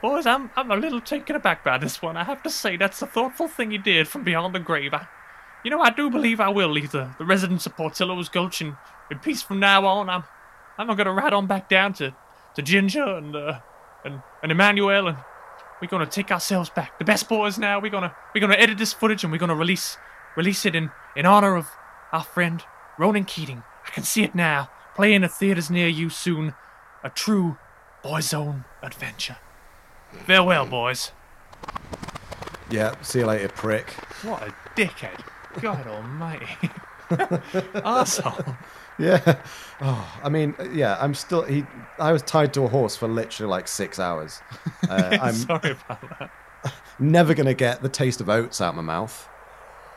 boys, 0.00 0.26
I'm, 0.26 0.50
I'm 0.56 0.70
a 0.70 0.76
little 0.76 1.00
taken 1.00 1.34
aback 1.34 1.64
by 1.64 1.76
this 1.76 2.00
one. 2.00 2.16
I 2.16 2.22
have 2.24 2.42
to 2.44 2.50
say, 2.50 2.76
that's 2.76 3.02
a 3.02 3.06
thoughtful 3.06 3.48
thing 3.48 3.72
you 3.72 3.78
did 3.78 4.06
from 4.08 4.22
beyond 4.22 4.54
the 4.54 4.60
grave. 4.60 4.94
I, 4.94 5.06
you 5.64 5.70
know, 5.70 5.80
I 5.80 5.90
do 5.90 6.10
believe 6.10 6.40
I 6.40 6.48
will 6.48 6.70
leave 6.70 6.90
the, 6.90 7.14
the 7.18 7.24
residents 7.24 7.66
of 7.66 7.76
Portillo's 7.76 8.28
Gulch 8.28 8.60
in, 8.60 8.76
in 9.10 9.18
peace 9.18 9.42
from 9.42 9.60
now 9.60 9.86
on. 9.86 10.10
I'm, 10.10 10.24
I'm 10.78 10.86
going 10.86 11.06
to 11.06 11.12
ride 11.12 11.32
on 11.32 11.46
back 11.46 11.68
down 11.68 11.92
to, 11.94 12.14
to 12.54 12.62
Ginger 12.62 13.04
and, 13.04 13.36
uh, 13.36 13.60
and, 14.04 14.22
and 14.42 14.50
Emmanuel, 14.50 15.08
and 15.08 15.18
we're 15.80 15.88
going 15.88 16.04
to 16.04 16.10
take 16.10 16.30
ourselves 16.30 16.70
back. 16.70 16.98
The 16.98 17.04
best 17.04 17.28
boys 17.28 17.58
now. 17.58 17.80
We're 17.80 17.90
going 17.90 18.04
to, 18.04 18.14
we're 18.34 18.46
to 18.46 18.60
edit 18.60 18.78
this 18.78 18.92
footage 18.92 19.24
and 19.24 19.32
we're 19.32 19.38
going 19.38 19.48
to 19.48 19.54
release, 19.54 19.96
release 20.36 20.64
it 20.64 20.74
in, 20.74 20.90
in 21.16 21.26
honor 21.26 21.56
of 21.56 21.68
our 22.12 22.24
friend 22.24 22.62
Ronan 22.98 23.24
Keating. 23.24 23.62
I 23.86 23.90
can 23.90 24.04
see 24.04 24.22
it 24.22 24.34
now. 24.34 24.70
Playing 24.94 25.24
at 25.24 25.32
theaters 25.32 25.70
near 25.70 25.88
you 25.88 26.08
soon. 26.10 26.54
A 27.02 27.10
true 27.10 27.56
boy's 28.02 28.32
own 28.32 28.64
adventure. 28.82 29.38
Farewell, 30.26 30.66
boys. 30.66 31.10
Yeah. 32.70 32.94
See 33.02 33.20
you 33.20 33.26
later, 33.26 33.48
prick. 33.48 33.90
What 34.22 34.42
a 34.42 34.54
dickhead. 34.76 35.24
God 35.60 35.86
almighty. 35.86 36.46
Arsehole. 37.10 38.56
Yeah. 38.98 39.42
Oh, 39.80 40.20
I 40.22 40.28
mean, 40.28 40.54
yeah. 40.72 40.96
I'm 41.00 41.14
still. 41.14 41.42
He. 41.42 41.64
I 41.98 42.12
was 42.12 42.22
tied 42.22 42.54
to 42.54 42.62
a 42.62 42.68
horse 42.68 42.96
for 42.96 43.08
literally 43.08 43.50
like 43.50 43.68
six 43.68 43.98
hours. 43.98 44.40
Uh, 44.88 45.18
I'm 45.22 45.34
Sorry 45.34 45.72
about 45.72 46.18
that. 46.18 46.30
never 46.98 47.34
gonna 47.34 47.54
get 47.54 47.82
the 47.82 47.88
taste 47.88 48.20
of 48.20 48.28
oats 48.28 48.60
out 48.60 48.70
of 48.70 48.76
my 48.76 48.82
mouth. 48.82 49.28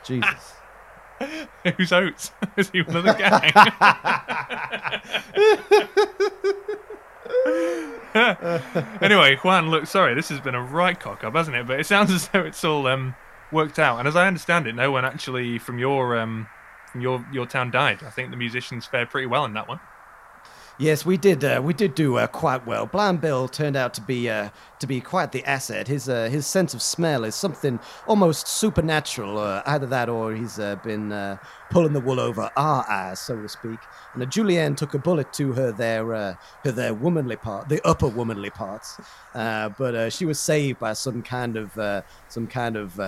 Jesus. 0.04 0.54
Who's 1.78 1.94
oats? 1.94 2.32
Is 2.58 2.70
he 2.72 2.82
one 2.82 2.98
of 2.98 3.04
the 3.06 3.14
gang? 3.14 3.52
anyway, 9.02 9.38
Juan, 9.38 9.70
look, 9.70 9.88
sorry, 9.88 10.14
this 10.14 10.30
has 10.30 10.40
been 10.40 10.56
a 10.56 10.62
right 10.62 11.00
cock 11.00 11.24
up, 11.24 11.36
hasn't 11.36 11.56
it? 11.56 11.68
But 11.68 11.80
it 11.80 11.86
sounds 11.86 12.12
as 12.12 12.28
though 12.30 12.42
it's 12.42 12.64
all 12.64 12.88
um, 12.88 13.16
worked 13.56 13.80
out. 13.80 13.98
And 13.98 14.08
as 14.08 14.16
I 14.16 14.28
understand 14.28 14.68
it, 14.68 14.76
no 14.76 14.92
one 14.92 15.06
actually 15.06 15.58
from 15.58 15.80
your 15.80 16.20
um, 16.20 16.48
from 16.92 17.02
your 17.02 17.26
your 17.34 17.48
town 17.48 17.72
died. 17.72 18.04
I 18.04 18.12
think 18.12 18.30
the 18.30 18.38
musicians 18.38 18.86
fared 18.86 19.10
pretty 19.10 19.28
well 19.28 19.46
in 19.46 19.54
that 19.54 19.68
one. 19.68 19.80
Yes, 20.78 21.06
we 21.06 21.16
did. 21.16 21.42
Uh, 21.42 21.62
we 21.64 21.74
did 21.74 21.96
do 21.96 22.18
uh, 22.18 22.28
quite 22.28 22.68
well. 22.68 22.86
Blind 22.86 23.22
Bill 23.22 23.48
turned 23.48 23.78
out 23.78 23.94
to 23.94 24.02
be 24.02 24.30
uh, 24.30 24.50
to 24.80 24.88
be 24.88 25.00
quite 25.00 25.32
the 25.32 25.42
asset. 25.46 25.88
His 25.88 26.10
uh, 26.10 26.28
his 26.30 26.46
sense 26.46 26.74
of 26.74 26.82
smell 26.82 27.24
is 27.24 27.34
something 27.34 27.80
almost 28.08 28.46
supernatural. 28.50 29.38
Uh, 29.38 29.64
either 29.66 29.86
that, 29.86 30.10
or 30.10 30.36
he's 30.36 30.60
uh, 30.60 30.76
been 30.84 31.40
pulling 31.70 31.94
the 31.94 32.02
wool 32.02 32.20
over 32.20 32.52
our 32.58 32.86
eyes, 32.90 33.22
so 33.22 33.42
to 33.42 33.48
speak. 33.48 33.80
And 34.14 34.24
Julianne 34.24 34.76
took 34.76 34.94
a 34.94 35.00
bullet 35.00 35.32
to 35.34 35.54
her 35.54 35.72
their 35.72 36.08
her 36.08 36.38
their 36.66 36.94
womanly 36.94 37.38
part, 37.38 37.70
the 37.70 37.80
upper 37.88 38.10
womanly 38.10 38.50
parts. 38.50 39.00
But 39.34 40.10
she 40.12 40.26
was 40.26 40.42
saved 40.42 40.80
by 40.80 40.92
some 40.92 41.22
kind 41.22 41.56
of 41.56 42.04
some 42.28 42.48
kind 42.48 42.76
of. 42.76 43.00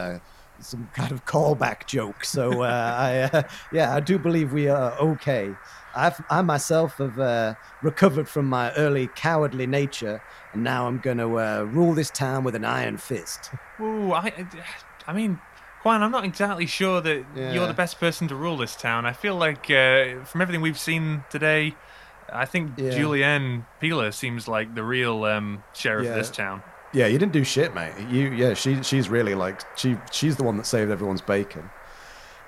Some 0.60 0.90
kind 0.94 1.12
of 1.12 1.26
callback 1.26 1.86
joke. 1.86 2.26
So 2.26 2.62
uh, 2.64 2.96
I, 2.98 3.38
uh, 3.38 3.44
yeah, 3.72 3.96
I 3.96 4.00
do 4.00 4.18
believe 4.18 4.52
we 4.54 4.68
are 4.68 4.92
okay. 5.00 5.52
I've, 5.96 6.22
I 6.30 6.42
myself 6.42 6.98
have 6.98 7.20
uh, 7.20 7.56
recovered 7.82 8.28
from 8.28 8.48
my 8.48 8.72
early 8.74 9.08
cowardly 9.16 9.68
nature, 9.68 10.22
and 10.54 10.64
now 10.64 10.88
I'm 10.88 11.00
going 11.00 11.18
to 11.18 11.40
uh, 11.40 11.64
rule 11.64 11.94
this 11.94 12.10
town 12.12 12.44
with 12.44 12.56
an 12.56 12.66
iron 12.66 12.98
fist. 12.98 13.52
Ooh, 13.80 14.14
I, 14.14 14.46
I 15.08 15.14
mean, 15.14 15.40
Juan, 15.84 16.04
I'm 16.04 16.12
not 16.12 16.26
exactly 16.26 16.66
sure 16.66 17.02
that 17.02 17.26
you're 17.36 17.68
the 17.68 17.74
best 17.74 18.00
person 18.00 18.28
to 18.28 18.36
rule 18.36 18.58
this 18.58 18.76
town. 18.76 19.06
I 19.06 19.14
feel 19.14 19.36
like 19.36 19.70
uh, 19.72 20.24
from 20.26 20.42
everything 20.42 20.62
we've 20.62 20.78
seen 20.80 21.24
today, 21.30 21.76
I 22.32 22.46
think 22.46 22.72
Yeah. 22.78 22.92
Julianne 22.92 23.66
Peeler 23.80 24.12
seems 24.12 24.48
like 24.48 24.76
the 24.76 24.84
real 24.84 25.24
um, 25.24 25.64
sheriff 25.74 26.06
Yeah. 26.06 26.12
of 26.12 26.18
this 26.18 26.30
town. 26.30 26.62
Yeah, 26.94 27.08
you 27.08 27.18
didn't 27.20 27.34
do 27.34 27.44
shit, 27.44 27.74
mate. 27.76 27.94
You, 28.10 28.32
yeah, 28.32 28.54
she, 28.54 28.82
she's 28.82 29.10
really 29.10 29.36
like 29.36 29.62
she, 29.78 29.98
she's 30.12 30.38
the 30.38 30.44
one 30.44 30.58
that 30.58 30.66
saved 30.66 30.90
everyone's 30.92 31.22
bacon. 31.22 31.70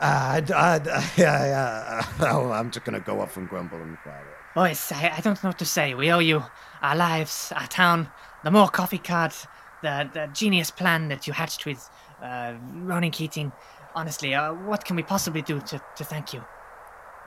Uh, 0.02 0.42
I, 0.50 0.54
I, 0.56 1.12
yeah, 1.18 1.46
yeah, 1.46 2.06
oh, 2.22 2.52
I'm 2.52 2.72
just 2.72 2.86
going 2.86 3.00
to 3.00 3.06
go 3.06 3.20
off 3.22 3.36
and 3.38 3.48
grumble 3.50 3.82
and 3.82 3.98
cry. 4.00 4.22
Boys, 4.56 4.92
I, 4.94 5.14
I 5.18 5.22
don't 5.22 5.42
know 5.44 5.50
what 5.50 5.60
to 5.60 5.66
say. 5.66 5.94
We 5.94 6.12
owe 6.12 6.20
you 6.20 6.44
our 6.82 6.96
lives, 6.96 7.52
our 7.56 7.68
town, 7.68 8.10
the 8.44 8.52
more 8.52 8.70
coffee 8.70 8.98
cards, 8.98 9.46
the, 9.84 10.10
the 10.14 10.28
genius 10.34 10.72
plan 10.72 11.10
that 11.10 11.28
you 11.28 11.34
hatched 11.34 11.66
with 11.66 11.90
uh, 12.22 12.56
Ronan 12.74 13.12
Keating. 13.12 13.52
Honestly, 13.94 14.34
uh, 14.34 14.54
what 14.54 14.86
can 14.86 14.96
we 14.96 15.04
possibly 15.04 15.42
do 15.42 15.60
to, 15.62 15.82
to 15.98 16.04
thank 16.04 16.34
you? 16.34 16.44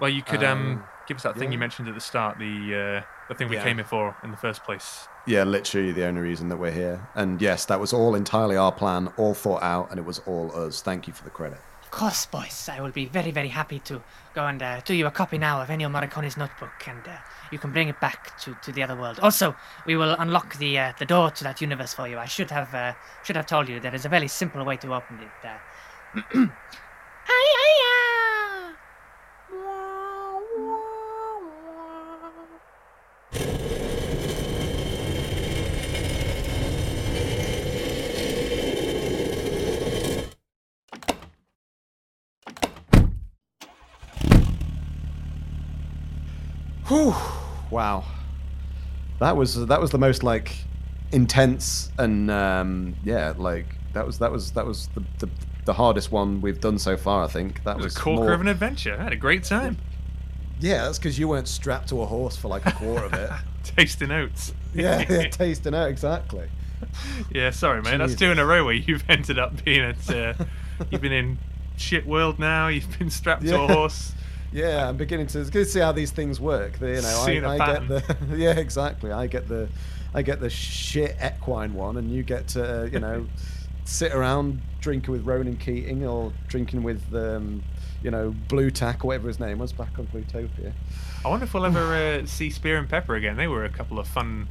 Well, 0.00 0.10
you 0.10 0.22
could 0.22 0.42
um, 0.42 0.78
Um, 0.78 0.84
give 1.06 1.16
us 1.16 1.22
that 1.24 1.34
thing 1.34 1.48
yeah. 1.48 1.52
you 1.52 1.58
mentioned 1.58 1.88
at 1.88 1.94
the 1.94 2.00
start, 2.00 2.38
the 2.38 3.02
uh, 3.02 3.28
the 3.28 3.34
thing 3.34 3.48
we 3.48 3.56
Yeah. 3.56 3.64
came 3.64 3.76
here 3.76 3.84
for 3.84 4.16
in 4.22 4.30
the 4.30 4.36
first 4.36 4.64
place. 4.64 5.08
Yeah, 5.26 5.44
literally 5.44 5.92
the 5.92 6.04
only 6.06 6.20
reason 6.20 6.48
that 6.48 6.56
we're 6.56 6.72
here. 6.72 7.08
And 7.14 7.40
yes, 7.40 7.64
that 7.66 7.78
was 7.78 7.92
all 7.92 8.14
entirely 8.14 8.56
our 8.56 8.72
plan, 8.72 9.08
all 9.16 9.34
thought 9.34 9.62
out, 9.62 9.90
and 9.90 9.98
it 9.98 10.04
was 10.04 10.18
all 10.26 10.50
us. 10.54 10.82
Thank 10.82 11.06
you 11.06 11.12
for 11.12 11.24
the 11.24 11.30
credit. 11.30 11.60
Of 11.82 11.90
course, 11.90 12.26
boys. 12.26 12.68
I 12.72 12.80
will 12.80 12.90
be 12.90 13.04
very, 13.06 13.30
very 13.30 13.48
happy 13.48 13.78
to 13.80 14.02
go 14.34 14.46
and 14.46 14.62
uh, 14.62 14.80
do 14.80 14.94
you 14.94 15.06
a 15.06 15.10
copy 15.10 15.36
now 15.38 15.60
of 15.60 15.68
Ennio 15.68 15.90
Morricone's 15.90 16.36
notebook, 16.36 16.88
and 16.88 17.06
uh, 17.06 17.16
you 17.50 17.58
can 17.58 17.70
bring 17.70 17.88
it 17.88 18.00
back 18.00 18.38
to, 18.40 18.56
to 18.62 18.72
the 18.72 18.82
other 18.82 18.96
world. 18.96 19.20
Also, 19.20 19.54
we 19.86 19.94
will 19.96 20.16
unlock 20.18 20.56
the 20.56 20.78
uh, 20.78 20.92
the 20.98 21.04
door 21.04 21.30
to 21.30 21.44
that 21.44 21.60
universe 21.60 21.92
for 21.92 22.08
you. 22.08 22.18
I 22.18 22.26
should 22.26 22.50
have 22.50 22.74
uh, 22.74 22.94
should 23.22 23.36
have 23.36 23.46
told 23.46 23.68
you 23.68 23.78
there 23.78 23.94
is 23.94 24.04
a 24.06 24.08
very 24.08 24.28
simple 24.28 24.64
way 24.64 24.76
to 24.78 24.94
open 24.94 25.20
it. 25.20 25.46
Uh, 25.46 26.46
Whew. 46.92 47.14
Wow. 47.70 48.04
That 49.18 49.36
was 49.36 49.66
that 49.66 49.80
was 49.80 49.90
the 49.90 49.98
most 49.98 50.22
like 50.22 50.54
intense 51.12 51.90
and 51.98 52.30
um, 52.30 52.94
yeah, 53.04 53.32
like 53.36 53.66
that 53.92 54.06
was 54.06 54.18
that 54.18 54.30
was 54.32 54.50
that 54.52 54.66
was 54.66 54.88
the, 54.94 55.02
the 55.18 55.28
the 55.64 55.72
hardest 55.72 56.10
one 56.10 56.40
we've 56.40 56.60
done 56.60 56.78
so 56.78 56.96
far. 56.96 57.24
I 57.24 57.28
think 57.28 57.62
that 57.64 57.72
It 57.72 57.76
was 57.76 57.84
was 57.86 57.96
a 57.96 58.00
corker 58.00 58.22
more- 58.24 58.32
of 58.32 58.40
an 58.40 58.48
adventure. 58.48 58.96
I 58.98 59.04
had 59.04 59.12
a 59.12 59.16
great 59.16 59.44
time. 59.44 59.76
Yeah, 60.60 60.84
that's 60.84 60.98
because 60.98 61.18
you 61.18 61.28
weren't 61.28 61.48
strapped 61.48 61.88
to 61.88 62.02
a 62.02 62.06
horse 62.06 62.36
for 62.36 62.48
like 62.48 62.66
a 62.66 62.72
quarter 62.72 63.04
of 63.06 63.12
it. 63.14 63.30
Tasting 63.76 64.10
oats. 64.10 64.52
yeah, 64.74 65.04
yeah, 65.10 65.28
tasting 65.28 65.74
out 65.74 65.88
exactly. 65.88 66.48
Yeah, 67.32 67.50
sorry, 67.50 67.80
mate. 67.82 67.96
That's 67.98 68.14
two 68.16 68.30
in 68.32 68.38
a 68.38 68.44
row 68.46 68.64
where 68.64 68.74
you've 68.74 69.04
ended 69.08 69.38
up 69.38 69.64
being 69.64 69.80
at. 69.82 70.10
Uh, 70.10 70.34
you've 70.90 71.00
been 71.00 71.12
in 71.12 71.38
shit 71.76 72.06
world 72.06 72.38
now. 72.40 72.68
You've 72.68 72.98
been 72.98 73.10
strapped 73.10 73.42
to 73.46 73.60
a 73.62 73.66
horse. 73.74 74.14
Yeah, 74.52 74.88
I'm 74.88 74.96
beginning 74.96 75.26
to. 75.28 75.64
See 75.64 75.80
how 75.80 75.92
these 75.92 76.10
things 76.10 76.40
work. 76.40 76.78
The, 76.78 76.88
you 76.96 77.00
know, 77.02 77.08
a 77.08 77.48
I, 77.50 77.54
I 77.54 77.58
pattern. 77.58 77.88
get 77.88 78.06
the. 78.28 78.36
Yeah, 78.36 78.50
exactly. 78.58 79.10
I 79.10 79.26
get 79.26 79.48
the, 79.48 79.68
I 80.14 80.22
get 80.22 80.40
the 80.40 80.50
shit 80.50 81.16
equine 81.24 81.74
one, 81.74 81.96
and 81.96 82.10
you 82.10 82.22
get 82.22 82.48
to, 82.48 82.82
uh, 82.82 82.84
you 82.84 83.00
know, 83.00 83.26
sit 83.84 84.12
around 84.12 84.60
drinking 84.80 85.12
with 85.12 85.24
Ronan 85.24 85.56
Keating 85.56 86.04
or 86.06 86.32
drinking 86.48 86.82
with, 86.82 87.02
um, 87.14 87.62
you 88.02 88.10
know, 88.10 88.34
Blue 88.48 88.70
Tack 88.70 89.04
or 89.04 89.08
whatever 89.08 89.28
his 89.28 89.40
name 89.40 89.58
was 89.58 89.72
back 89.72 89.98
on 89.98 90.06
Bluetopia. 90.08 90.72
I 91.24 91.28
wonder 91.28 91.44
if 91.44 91.54
we'll 91.54 91.64
ever 91.66 91.94
uh, 92.22 92.26
see 92.26 92.50
Spear 92.50 92.76
and 92.78 92.88
Pepper 92.88 93.14
again. 93.14 93.36
They 93.36 93.48
were 93.48 93.64
a 93.64 93.70
couple 93.70 93.98
of 93.98 94.06
fun, 94.06 94.48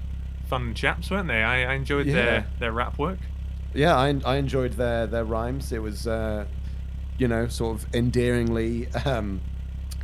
fun 0.50 0.74
chaps, 0.74 1.12
weren't 1.12 1.28
they? 1.28 1.44
I, 1.44 1.72
I 1.72 1.76
enjoyed 1.76 2.08
Yeah. 2.08 2.14
their 2.14 2.48
their 2.60 2.72
rap 2.72 2.98
work. 2.98 3.20
Yeah, 3.74 3.96
I, 3.96 4.20
I 4.26 4.36
enjoyed 4.38 4.74
their 4.74 5.06
their 5.06 5.24
rhymes. 5.26 5.72
It 5.72 5.82
was, 5.82 6.08
uh, 6.08 6.46
you 7.18 7.28
know, 7.28 7.48
sort 7.48 7.78
of 7.78 7.94
endearingly 7.94 8.88
um, 9.06 9.42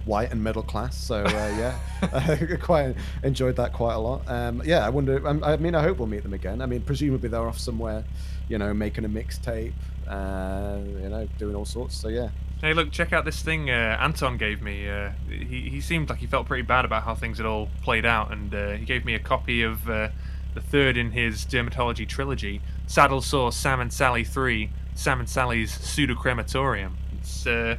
white 0.08 0.32
and 0.32 0.44
middle 0.44 0.64
class. 0.64 0.98
So 0.98 1.24
uh, 1.24 1.30
yeah, 1.30 1.78
I 2.02 2.58
quite 2.60 2.96
enjoyed 3.24 3.56
that 3.58 3.74
quite 3.74 3.94
a 3.94 4.00
lot. 4.00 4.28
Um, 4.28 4.62
yeah, 4.66 4.86
I 4.86 4.90
wonder. 4.90 5.26
um, 5.28 5.44
I 5.44 5.58
mean, 5.58 5.76
I 5.76 5.84
hope 5.84 5.98
we'll 6.00 6.08
meet 6.08 6.24
them 6.24 6.34
again. 6.34 6.62
I 6.62 6.66
mean, 6.66 6.82
presumably 6.82 7.30
they're 7.30 7.48
off 7.48 7.60
somewhere, 7.60 8.04
you 8.50 8.58
know, 8.58 8.74
making 8.74 9.06
a 9.06 9.10
mixtape, 9.10 9.74
uh, 10.08 10.80
you 11.02 11.10
know, 11.10 11.28
doing 11.38 11.56
all 11.56 11.66
sorts. 11.66 11.96
So 11.98 12.08
yeah, 12.08 12.30
Hey, 12.60 12.74
look, 12.74 12.92
check 12.92 13.14
out 13.14 13.24
this 13.24 13.44
thing 13.44 13.70
uh, 13.70 13.98
Anton 14.02 14.38
gave 14.38 14.64
me. 14.64 14.90
Uh, 14.90 15.12
he, 15.30 15.70
he 15.70 15.80
seemed 15.80 16.10
like 16.10 16.18
he 16.18 16.26
felt 16.26 16.48
pretty 16.48 16.64
bad 16.64 16.86
about 16.86 17.04
how 17.04 17.14
things 17.14 17.38
had 17.38 17.46
all 17.46 17.70
played 17.84 18.04
out, 18.04 18.32
and 18.32 18.54
uh, 18.54 18.72
he 18.72 18.84
gave 18.84 19.06
me 19.06 19.14
a 19.14 19.20
copy 19.20 19.62
of 19.62 19.88
uh, 19.88 20.10
the 20.56 20.62
third 20.62 20.98
in 20.98 21.12
his 21.12 21.46
dermatology 21.46 22.08
trilogy, 22.08 22.60
Saddle 22.88 23.22
Sore 23.22 23.52
Sam 23.52 23.80
and 23.80 23.94
Sally 23.94 24.24
3, 24.24 24.72
Sam 24.96 25.20
and 25.20 25.30
Sally's 25.30 25.78
Pseudocrematorium. 25.78 26.94
It's 27.20 27.46
uh, 27.46 27.78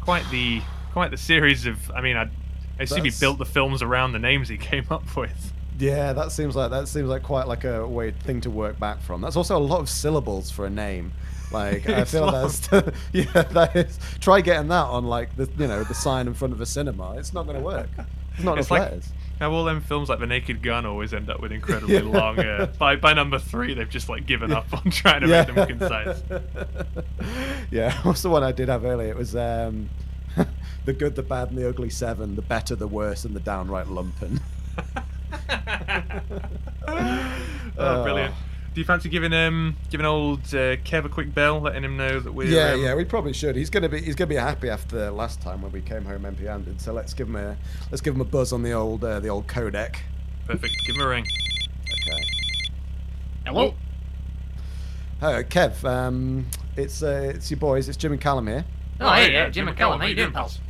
quite 0.00 0.22
the 0.30 0.62
quite 0.92 1.10
the 1.10 1.16
series 1.16 1.66
of. 1.66 1.90
I 1.92 2.00
mean, 2.00 2.16
I, 2.16 2.22
I 2.78 2.82
assume 2.84 3.04
he 3.04 3.12
built 3.18 3.38
the 3.38 3.44
films 3.46 3.82
around 3.82 4.12
the 4.12 4.18
names 4.18 4.48
he 4.48 4.56
came 4.58 4.86
up 4.90 5.16
with. 5.16 5.52
yeah, 5.78 6.12
that 6.12 6.32
seems 6.32 6.56
like 6.56 6.70
that 6.70 6.88
seems 6.88 7.08
like 7.08 7.22
quite 7.22 7.46
like 7.48 7.64
a 7.64 7.86
way 7.86 8.10
thing 8.10 8.40
to 8.42 8.50
work 8.50 8.78
back 8.78 9.00
from. 9.02 9.20
That's 9.20 9.36
also 9.36 9.56
a 9.56 9.60
lot 9.60 9.80
of 9.80 9.88
syllables 9.88 10.50
for 10.50 10.66
a 10.66 10.70
name. 10.70 11.12
Like 11.52 11.88
I 11.88 12.04
feel 12.06 12.22
long. 12.26 12.32
that's 12.32 12.68
yeah, 13.12 13.24
that 13.42 13.74
is. 13.76 13.98
Try 14.20 14.40
getting 14.40 14.68
that 14.68 14.84
on 14.86 15.04
like 15.06 15.34
the 15.36 15.48
you 15.58 15.66
know 15.66 15.82
the 15.84 15.94
sign 15.94 16.26
in 16.26 16.34
front 16.34 16.52
of 16.54 16.60
a 16.60 16.66
cinema. 16.66 17.16
It's 17.18 17.32
not 17.34 17.44
going 17.44 17.56
to 17.56 17.62
work. 17.62 17.88
It's 18.34 18.44
not 18.44 18.58
It's 18.58 18.68
enough 18.68 18.70
like- 18.70 18.90
letters. 18.90 19.08
How 19.40 19.50
all 19.52 19.64
them 19.64 19.80
films 19.80 20.10
like 20.10 20.18
The 20.18 20.26
Naked 20.26 20.62
Gun 20.62 20.84
always 20.84 21.14
end 21.14 21.30
up 21.30 21.40
with 21.40 21.50
incredibly 21.50 21.94
Yeah. 21.94 22.02
long. 22.02 22.38
Uh, 22.38 22.66
by 22.78 22.96
by 22.96 23.14
number 23.14 23.38
three, 23.38 23.72
they've 23.72 23.88
just 23.88 24.10
like 24.10 24.26
given 24.26 24.52
up 24.52 24.66
on 24.74 24.90
trying 24.90 25.22
to 25.22 25.28
make 25.28 25.46
them 25.54 25.78
concise. 25.78 26.22
yeah, 27.70 27.94
what's 28.02 28.20
the 28.20 28.28
one 28.28 28.42
I 28.42 28.52
did 28.52 28.68
have 28.68 28.84
earlier? 28.84 29.08
It 29.10 29.16
was 29.16 29.34
um, 29.34 29.88
the 30.84 30.92
good, 30.92 31.16
the 31.16 31.22
bad, 31.22 31.50
and 31.50 31.58
the 31.58 31.68
ugly 31.68 31.90
seven. 31.90 32.36
The 32.36 32.42
better, 32.42 32.74
the 32.74 32.88
worse, 32.88 33.24
and 33.24 33.34
the 33.34 33.40
downright 33.40 33.86
lumpen. 33.86 34.40
oh, 37.78 38.02
brilliant. 38.02 38.34
Do 38.72 38.80
you 38.80 38.84
fancy 38.84 39.08
giving 39.08 39.32
um 39.32 39.76
giving 39.90 40.06
old 40.06 40.40
uh, 40.54 40.76
Kev 40.76 41.04
a 41.04 41.08
quick 41.08 41.34
bell, 41.34 41.60
letting 41.60 41.82
him 41.82 41.96
know 41.96 42.20
that 42.20 42.32
we're 42.32 42.46
Yeah, 42.46 42.74
um, 42.74 42.82
yeah, 42.82 42.94
we 42.94 43.04
probably 43.04 43.32
should. 43.32 43.56
He's 43.56 43.68
gonna 43.68 43.88
be 43.88 44.00
he's 44.00 44.14
gonna 44.14 44.28
be 44.28 44.36
happy 44.36 44.70
after 44.70 45.10
last 45.10 45.40
time 45.40 45.62
when 45.62 45.72
we 45.72 45.80
came 45.80 46.04
home 46.04 46.24
empty-handed. 46.24 46.80
So 46.80 46.92
let's 46.92 47.12
give 47.12 47.28
him 47.28 47.36
a 47.36 47.56
let's 47.90 48.00
give 48.00 48.14
him 48.14 48.20
a 48.20 48.24
buzz 48.24 48.52
on 48.52 48.62
the 48.62 48.72
old 48.72 49.02
uh, 49.02 49.18
the 49.18 49.28
old 49.28 49.48
codec. 49.48 49.96
perfect? 50.46 50.72
Give 50.86 50.94
him 50.94 51.02
a 51.02 51.08
ring. 51.08 51.26
Okay. 51.84 52.22
Hello? 53.44 53.74
Hey, 55.18 55.42
Kev. 55.42 55.84
Um, 55.84 56.46
it's 56.76 57.02
uh, 57.02 57.32
it's 57.34 57.50
your 57.50 57.58
boys. 57.58 57.88
It's 57.88 57.98
Jim 57.98 58.12
and 58.12 58.20
Callum 58.20 58.46
here. 58.46 58.64
Oh, 59.00 59.12
hey, 59.14 59.36
uh, 59.36 59.50
Jim 59.50 59.66
and 59.66 59.76
Callum, 59.76 59.98
how 59.98 60.06
you 60.06 60.14
doing, 60.14 60.30
pals? 60.30 60.60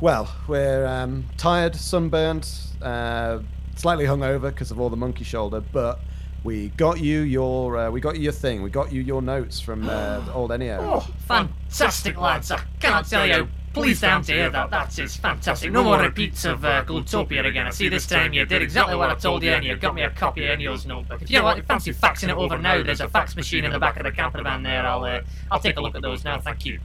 Well, 0.00 0.32
we're 0.46 0.86
um, 0.86 1.24
tired, 1.36 1.74
sunburned, 1.74 2.48
uh, 2.80 3.40
slightly 3.74 4.04
hungover 4.04 4.50
because 4.50 4.70
of 4.70 4.78
all 4.78 4.90
the 4.90 4.96
monkey 4.96 5.24
shoulder, 5.24 5.60
but 5.60 5.98
we 6.44 6.68
got 6.70 7.00
you 7.00 7.20
your 7.20 7.76
uh, 7.76 7.90
we 7.90 8.00
got 8.00 8.16
you 8.16 8.22
your 8.22 8.32
thing. 8.32 8.62
We 8.62 8.70
got 8.70 8.92
you 8.92 9.02
your 9.02 9.22
notes 9.22 9.60
from 9.60 9.88
uh, 9.88 10.20
the 10.20 10.32
old 10.32 10.50
Ennio. 10.50 10.78
Oh, 10.80 11.00
fantastic, 11.26 12.16
lads. 12.16 12.50
I 12.52 12.60
cannot 12.80 13.08
tell 13.08 13.26
you. 13.26 13.48
Pleased 13.74 14.00
down 14.00 14.22
to 14.22 14.32
hear 14.32 14.50
that. 14.50 14.70
That 14.70 14.98
is 14.98 15.14
fantastic. 15.16 15.70
No 15.70 15.84
more 15.84 16.00
repeats 16.00 16.44
of 16.46 16.64
uh, 16.64 16.84
Glutopia 16.84 17.44
again. 17.46 17.66
I 17.66 17.70
see 17.70 17.88
this 17.88 18.06
time 18.06 18.32
you 18.32 18.44
did 18.44 18.62
exactly 18.62 18.96
what 18.96 19.10
I 19.10 19.14
told 19.14 19.42
you 19.42 19.50
and 19.50 19.64
you 19.64 19.76
got 19.76 19.94
me 19.94 20.02
a 20.02 20.10
copy 20.10 20.44
of 20.46 20.58
Ennio's 20.58 20.86
notebook. 20.86 21.22
If 21.22 21.30
you 21.30 21.40
fancy 21.62 21.92
faxing 21.92 22.30
it 22.30 22.36
over 22.36 22.56
now, 22.58 22.82
there's 22.82 23.02
a 23.02 23.08
fax 23.08 23.36
machine 23.36 23.64
in 23.64 23.70
the 23.70 23.78
back 23.78 23.96
of 23.98 24.04
the 24.04 24.10
camper 24.10 24.42
van 24.42 24.62
there. 24.62 24.84
I'll, 24.84 25.04
uh, 25.04 25.20
I'll 25.50 25.60
take 25.60 25.76
a 25.76 25.80
look 25.80 25.94
at 25.94 26.02
those 26.02 26.24
now. 26.24 26.40
Thank 26.40 26.64
you. 26.64 26.80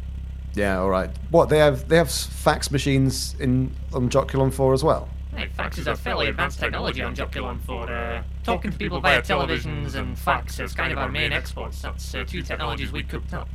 Yeah, 0.56 0.80
all 0.80 0.90
right. 0.90 1.10
What 1.32 1.50
they 1.50 1.58
have 1.58 1.88
they 1.88 1.98
have 1.98 2.12
fax 2.12 2.72
machines 2.72 3.36
in 3.40 3.76
on 3.94 4.10
Joculon 4.10 4.54
4 4.54 4.74
as 4.74 4.84
well. 4.84 5.10
Hey, 5.36 5.50
fax 5.56 5.80
is 5.80 5.88
a 5.88 5.96
fairly 5.96 6.28
advanced 6.28 6.60
technology 6.60 7.02
on 7.02 7.16
Joculon 7.16 7.60
for 7.62 7.92
uh, 7.92 8.22
talking 8.44 8.72
to 8.72 8.78
people 8.78 9.00
via 9.00 9.22
televisions 9.22 9.96
and 9.96 10.18
fax 10.18 10.60
is 10.60 10.74
kind 10.74 10.92
of 10.92 11.00
our 11.00 11.10
main 11.10 11.34
exports. 11.34 11.82
That's 11.82 12.14
uh, 12.14 12.24
two 12.28 12.44
technologies 12.44 12.92
we 12.92 13.02
cooked 13.02 13.34
up. 13.34 13.50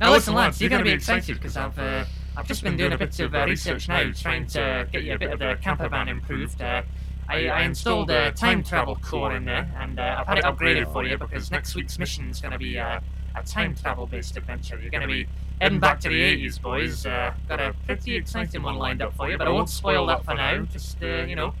Now 0.00 0.12
listen, 0.12 0.34
lads, 0.34 0.60
you're 0.60 0.70
going 0.70 0.84
to 0.84 0.88
be 0.88 0.94
excited 0.94 1.34
because 1.34 1.56
I've 1.56 1.76
uh, 1.76 2.04
I've 2.36 2.46
just 2.46 2.62
been 2.62 2.76
doing 2.76 2.92
a 2.92 2.98
bit 2.98 3.18
of 3.18 3.34
uh, 3.34 3.44
research 3.46 3.88
now, 3.88 4.12
trying 4.12 4.46
to 4.48 4.86
get 4.92 5.02
you 5.02 5.14
a 5.14 5.18
bit 5.18 5.32
of 5.32 5.40
the 5.40 5.58
camper 5.60 5.88
van 5.88 6.08
improved. 6.08 6.62
Uh, 6.62 6.82
I, 7.28 7.48
I 7.48 7.62
installed 7.62 8.10
a 8.10 8.30
time 8.30 8.62
travel 8.62 8.94
core 8.96 9.34
in 9.34 9.44
there, 9.44 9.68
and 9.76 9.98
uh, 9.98 10.18
I've 10.20 10.26
had 10.28 10.38
it 10.38 10.44
upgraded 10.44 10.92
for 10.92 11.04
you 11.04 11.18
because 11.18 11.50
next 11.50 11.74
week's 11.74 11.98
mission 11.98 12.30
is 12.30 12.40
going 12.40 12.52
to 12.52 12.58
be 12.58 12.78
uh, 12.78 13.00
a 13.34 13.42
time 13.42 13.74
travel 13.74 14.06
based 14.06 14.36
adventure. 14.36 14.78
You're 14.80 14.90
going 14.90 15.02
to 15.02 15.08
be 15.08 15.26
heading 15.60 15.80
back 15.80 16.00
to 16.00 16.08
the 16.08 16.20
80s, 16.20 16.60
boys. 16.60 17.06
Uh, 17.06 17.32
got 17.48 17.60
a 17.60 17.74
pretty 17.86 18.14
exciting 18.16 18.62
one 18.62 18.76
lined 18.76 19.02
up 19.02 19.14
for 19.14 19.30
you, 19.30 19.38
but 19.38 19.46
I 19.48 19.50
won't 19.50 19.70
spoil 19.70 20.06
that 20.06 20.24
for 20.24 20.34
now. 20.34 20.62
Just, 20.64 21.02
uh, 21.02 21.24
you 21.24 21.36
know, 21.36 21.54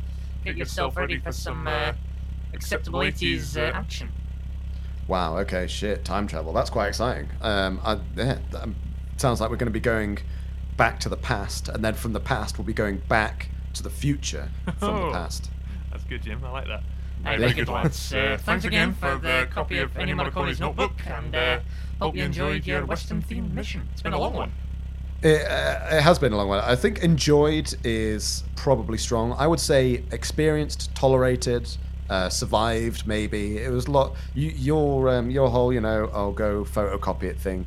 get 0.44 0.56
yourself 0.56 0.96
ready 0.96 1.18
for 1.18 1.32
some 1.32 1.66
uh, 1.66 1.92
acceptable 2.52 3.00
80s 3.00 3.56
uh, 3.56 3.72
action. 3.74 4.10
Wow. 5.06 5.38
Okay. 5.38 5.66
Shit. 5.66 6.04
Time 6.04 6.26
travel. 6.26 6.52
That's 6.52 6.70
quite 6.70 6.88
exciting. 6.88 7.28
Um, 7.40 7.80
I, 7.82 7.98
yeah, 8.16 8.38
that, 8.50 8.68
sounds 9.16 9.40
like 9.40 9.50
we're 9.50 9.56
going 9.56 9.66
to 9.66 9.72
be 9.72 9.80
going 9.80 10.18
back 10.76 11.00
to 11.00 11.08
the 11.08 11.16
past, 11.16 11.68
and 11.68 11.84
then 11.84 11.94
from 11.94 12.12
the 12.12 12.20
past 12.20 12.56
we'll 12.58 12.66
be 12.66 12.72
going 12.72 12.98
back 13.08 13.50
to 13.74 13.82
the 13.82 13.90
future 13.90 14.50
from 14.64 14.74
Oh. 14.94 15.06
the 15.06 15.12
past. 15.12 15.50
That's 15.90 16.04
good, 16.04 16.22
Jim. 16.22 16.44
I 16.44 16.50
like 16.50 16.66
that. 16.68 16.82
Hey, 17.24 17.36
very 17.36 17.52
good, 17.52 17.68
lads. 17.68 18.12
Uh, 18.12 18.38
thanks 18.40 18.64
again 18.64 18.94
for 18.94 19.16
the 19.16 19.48
copy 19.50 19.78
of 19.78 19.92
Ennio 19.94 20.16
Morricone's 20.16 20.60
notebook, 20.60 20.92
and 21.06 21.34
uh, 21.34 21.60
hope 22.00 22.16
you 22.16 22.22
enjoyed 22.22 22.66
your 22.66 22.86
Western-themed 22.86 23.52
mission. 23.52 23.88
It's 23.92 24.02
been 24.02 24.12
a 24.12 24.18
long 24.18 24.34
one. 24.34 24.52
It, 25.22 25.42
uh, 25.42 25.96
it 25.96 26.02
has 26.02 26.18
been 26.18 26.32
a 26.32 26.36
long 26.36 26.48
one. 26.48 26.60
I 26.60 26.76
think 26.76 27.00
enjoyed 27.00 27.74
is 27.84 28.44
probably 28.56 28.98
strong. 28.98 29.32
I 29.32 29.46
would 29.46 29.60
say 29.60 30.04
experienced, 30.12 30.94
tolerated, 30.94 31.68
uh, 32.08 32.28
survived. 32.28 33.06
Maybe 33.06 33.58
it 33.58 33.70
was 33.70 33.86
a 33.86 33.90
lot. 33.90 34.14
You, 34.34 34.50
your 34.50 35.08
um, 35.08 35.30
your 35.30 35.50
whole, 35.50 35.72
you 35.72 35.80
know, 35.80 36.08
I'll 36.14 36.32
go 36.32 36.64
photocopy 36.64 37.24
it 37.24 37.38
thing. 37.38 37.66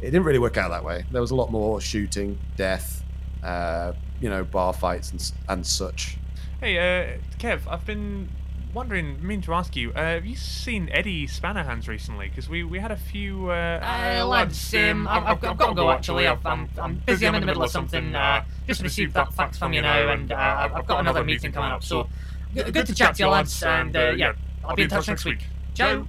It 0.00 0.06
didn't 0.06 0.24
really 0.24 0.38
work 0.38 0.56
out 0.56 0.70
that 0.70 0.84
way. 0.84 1.04
There 1.10 1.20
was 1.20 1.30
a 1.30 1.34
lot 1.34 1.50
more 1.50 1.80
shooting, 1.80 2.38
death, 2.56 3.02
uh, 3.42 3.92
you 4.20 4.28
know, 4.28 4.44
bar 4.44 4.72
fights 4.72 5.10
and 5.10 5.32
and 5.48 5.66
such. 5.66 6.18
Hey, 6.60 6.76
uh, 6.78 7.18
Kev, 7.38 7.60
I've 7.66 7.86
been 7.86 8.28
wondering, 8.74 9.24
mean 9.26 9.40
to 9.42 9.54
ask 9.54 9.74
you, 9.76 9.90
uh, 9.92 9.98
have 10.14 10.26
you 10.26 10.36
seen 10.36 10.88
Eddie 10.92 11.26
Spannerhands 11.26 11.88
recently? 11.88 12.28
Because 12.28 12.48
we, 12.48 12.62
we 12.64 12.78
had 12.78 12.90
a 12.90 12.96
few. 12.96 13.50
Uh, 13.50 13.80
Uh, 14.20 14.26
lads, 14.26 14.74
um, 14.74 15.06
I've, 15.08 15.24
I've, 15.24 15.40
got- 15.40 15.50
I've 15.52 15.58
got 15.58 15.68
to 15.68 15.74
go 15.74 15.90
actually. 15.90 16.26
I've, 16.26 16.44
I'm, 16.46 16.68
I'm 16.78 16.96
busy. 17.06 17.26
I'm 17.26 17.34
in 17.34 17.40
the 17.40 17.46
middle 17.46 17.62
of 17.62 17.70
something. 17.70 18.14
Uh, 18.14 18.44
just 18.66 18.82
received 18.82 19.14
that 19.14 19.32
fax 19.34 19.58
from 19.58 19.72
you 19.72 19.82
now, 19.82 20.08
and 20.12 20.32
uh, 20.32 20.34
I've- 20.36 20.74
I've 20.74 20.86
got 20.86 21.00
another 21.00 21.24
meeting 21.24 21.52
coming 21.52 21.70
up. 21.70 21.82
So, 21.82 22.08
good, 22.54 22.72
good 22.72 22.86
to 22.86 22.94
chat 22.94 23.16
to 23.16 23.22
you, 23.24 23.28
lads. 23.28 23.62
And 23.62 23.94
uh, 23.96 24.10
yeah, 24.16 24.32
I'll 24.64 24.76
be 24.76 24.82
in 24.82 24.88
touch 24.88 25.08
next 25.08 25.24
week. 25.24 25.44
Ciao. 25.74 26.06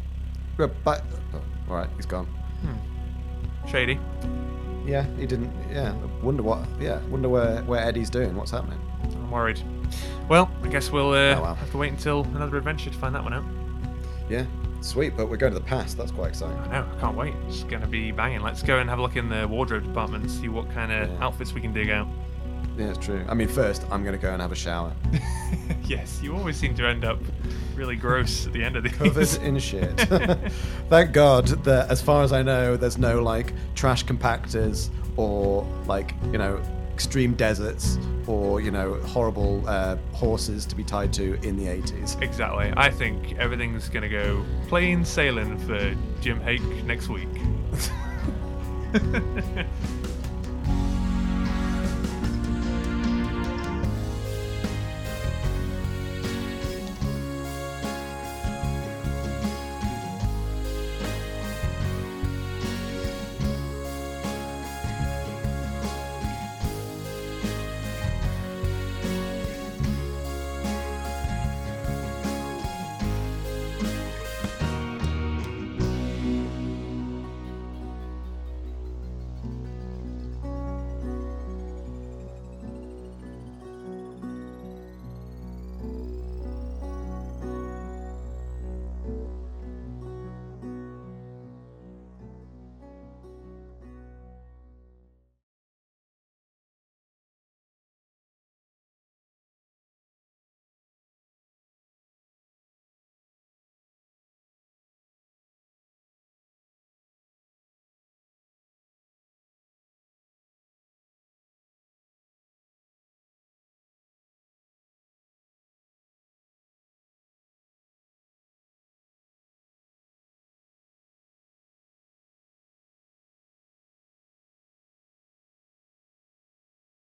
Uh, 0.59 0.67
But 0.83 1.03
oh, 1.33 1.41
all 1.69 1.75
right, 1.77 1.89
he's 1.95 2.05
gone. 2.05 2.27
Shady. 3.69 3.99
Yeah, 4.85 5.05
he 5.17 5.25
didn't. 5.27 5.53
Yeah, 5.71 5.93
wonder 6.23 6.41
what. 6.43 6.59
Yeah, 6.79 6.99
wonder 7.09 7.29
where 7.29 7.61
where 7.63 7.79
Eddie's 7.83 8.09
doing. 8.09 8.35
What's 8.35 8.51
happening? 8.51 8.79
I'm 9.03 9.29
worried. 9.31 9.61
Well, 10.29 10.49
I 10.63 10.67
guess 10.67 10.91
we'll 10.91 11.11
uh, 11.11 11.35
Oh, 11.35 11.53
have 11.53 11.71
to 11.71 11.77
wait 11.77 11.91
until 11.91 12.23
another 12.35 12.57
adventure 12.57 12.89
to 12.89 12.97
find 12.97 13.13
that 13.15 13.23
one 13.23 13.33
out. 13.33 13.43
Yeah, 14.29 14.45
sweet. 14.81 15.15
But 15.17 15.29
we're 15.29 15.37
going 15.37 15.53
to 15.53 15.59
the 15.59 15.65
past. 15.65 15.97
That's 15.97 16.11
quite 16.11 16.29
exciting. 16.29 16.57
I 16.59 16.67
know, 16.79 16.87
I 16.95 16.99
can't 17.01 17.17
wait. 17.17 17.33
It's 17.47 17.63
going 17.63 17.81
to 17.81 17.87
be 17.87 18.11
banging. 18.11 18.41
Let's 18.41 18.63
go 18.63 18.77
and 18.79 18.89
have 18.89 18.99
a 18.99 19.01
look 19.01 19.15
in 19.17 19.27
the 19.29 19.47
wardrobe 19.47 19.83
department 19.85 20.23
and 20.23 20.31
see 20.31 20.47
what 20.47 20.71
kind 20.73 20.91
of 20.91 21.09
Yeah. 21.09 21.25
outfits 21.25 21.53
we 21.53 21.61
can 21.61 21.73
dig 21.73 21.89
out. 21.89 22.07
Yeah, 22.77 22.85
it's 22.91 22.97
true. 23.05 23.25
I 23.27 23.33
mean, 23.33 23.49
first 23.49 23.83
I'm 23.91 24.03
going 24.03 24.15
to 24.15 24.21
go 24.21 24.31
and 24.31 24.41
have 24.41 24.53
a 24.53 24.55
shower. 24.55 24.93
yes, 25.83 26.21
you 26.23 26.33
always 26.37 26.55
seem 26.55 26.73
to 26.75 26.87
end 26.87 27.03
up 27.03 27.19
really 27.75 27.97
gross 27.97 28.47
at 28.47 28.53
the 28.53 28.63
end 28.63 28.77
of 28.77 28.83
these. 28.83 28.93
covered 28.93 29.41
in 29.43 29.59
shit. 29.59 29.99
Thank 30.89 31.11
God 31.11 31.47
that, 31.65 31.91
as 31.91 32.01
far 32.01 32.23
as 32.23 32.31
I 32.31 32.41
know, 32.41 32.77
there's 32.77 32.97
no 32.97 33.21
like 33.21 33.53
trash 33.75 34.05
compactors 34.05 34.89
or 35.17 35.67
like 35.85 36.13
you 36.31 36.37
know 36.37 36.61
extreme 37.01 37.33
deserts 37.33 37.97
or 38.27 38.61
you 38.61 38.69
know 38.69 38.93
horrible 39.01 39.67
uh, 39.67 39.97
horses 40.13 40.67
to 40.67 40.75
be 40.75 40.83
tied 40.83 41.11
to 41.11 41.33
in 41.41 41.57
the 41.57 41.65
80s. 41.65 42.21
Exactly. 42.21 42.71
I 42.77 42.91
think 42.91 43.39
everything's 43.39 43.89
gonna 43.89 44.07
go 44.07 44.45
plain 44.67 45.03
sailing 45.03 45.57
for 45.57 45.95
Jim 46.21 46.39
Hake 46.41 46.61
next 46.85 47.09
week. 47.09 47.27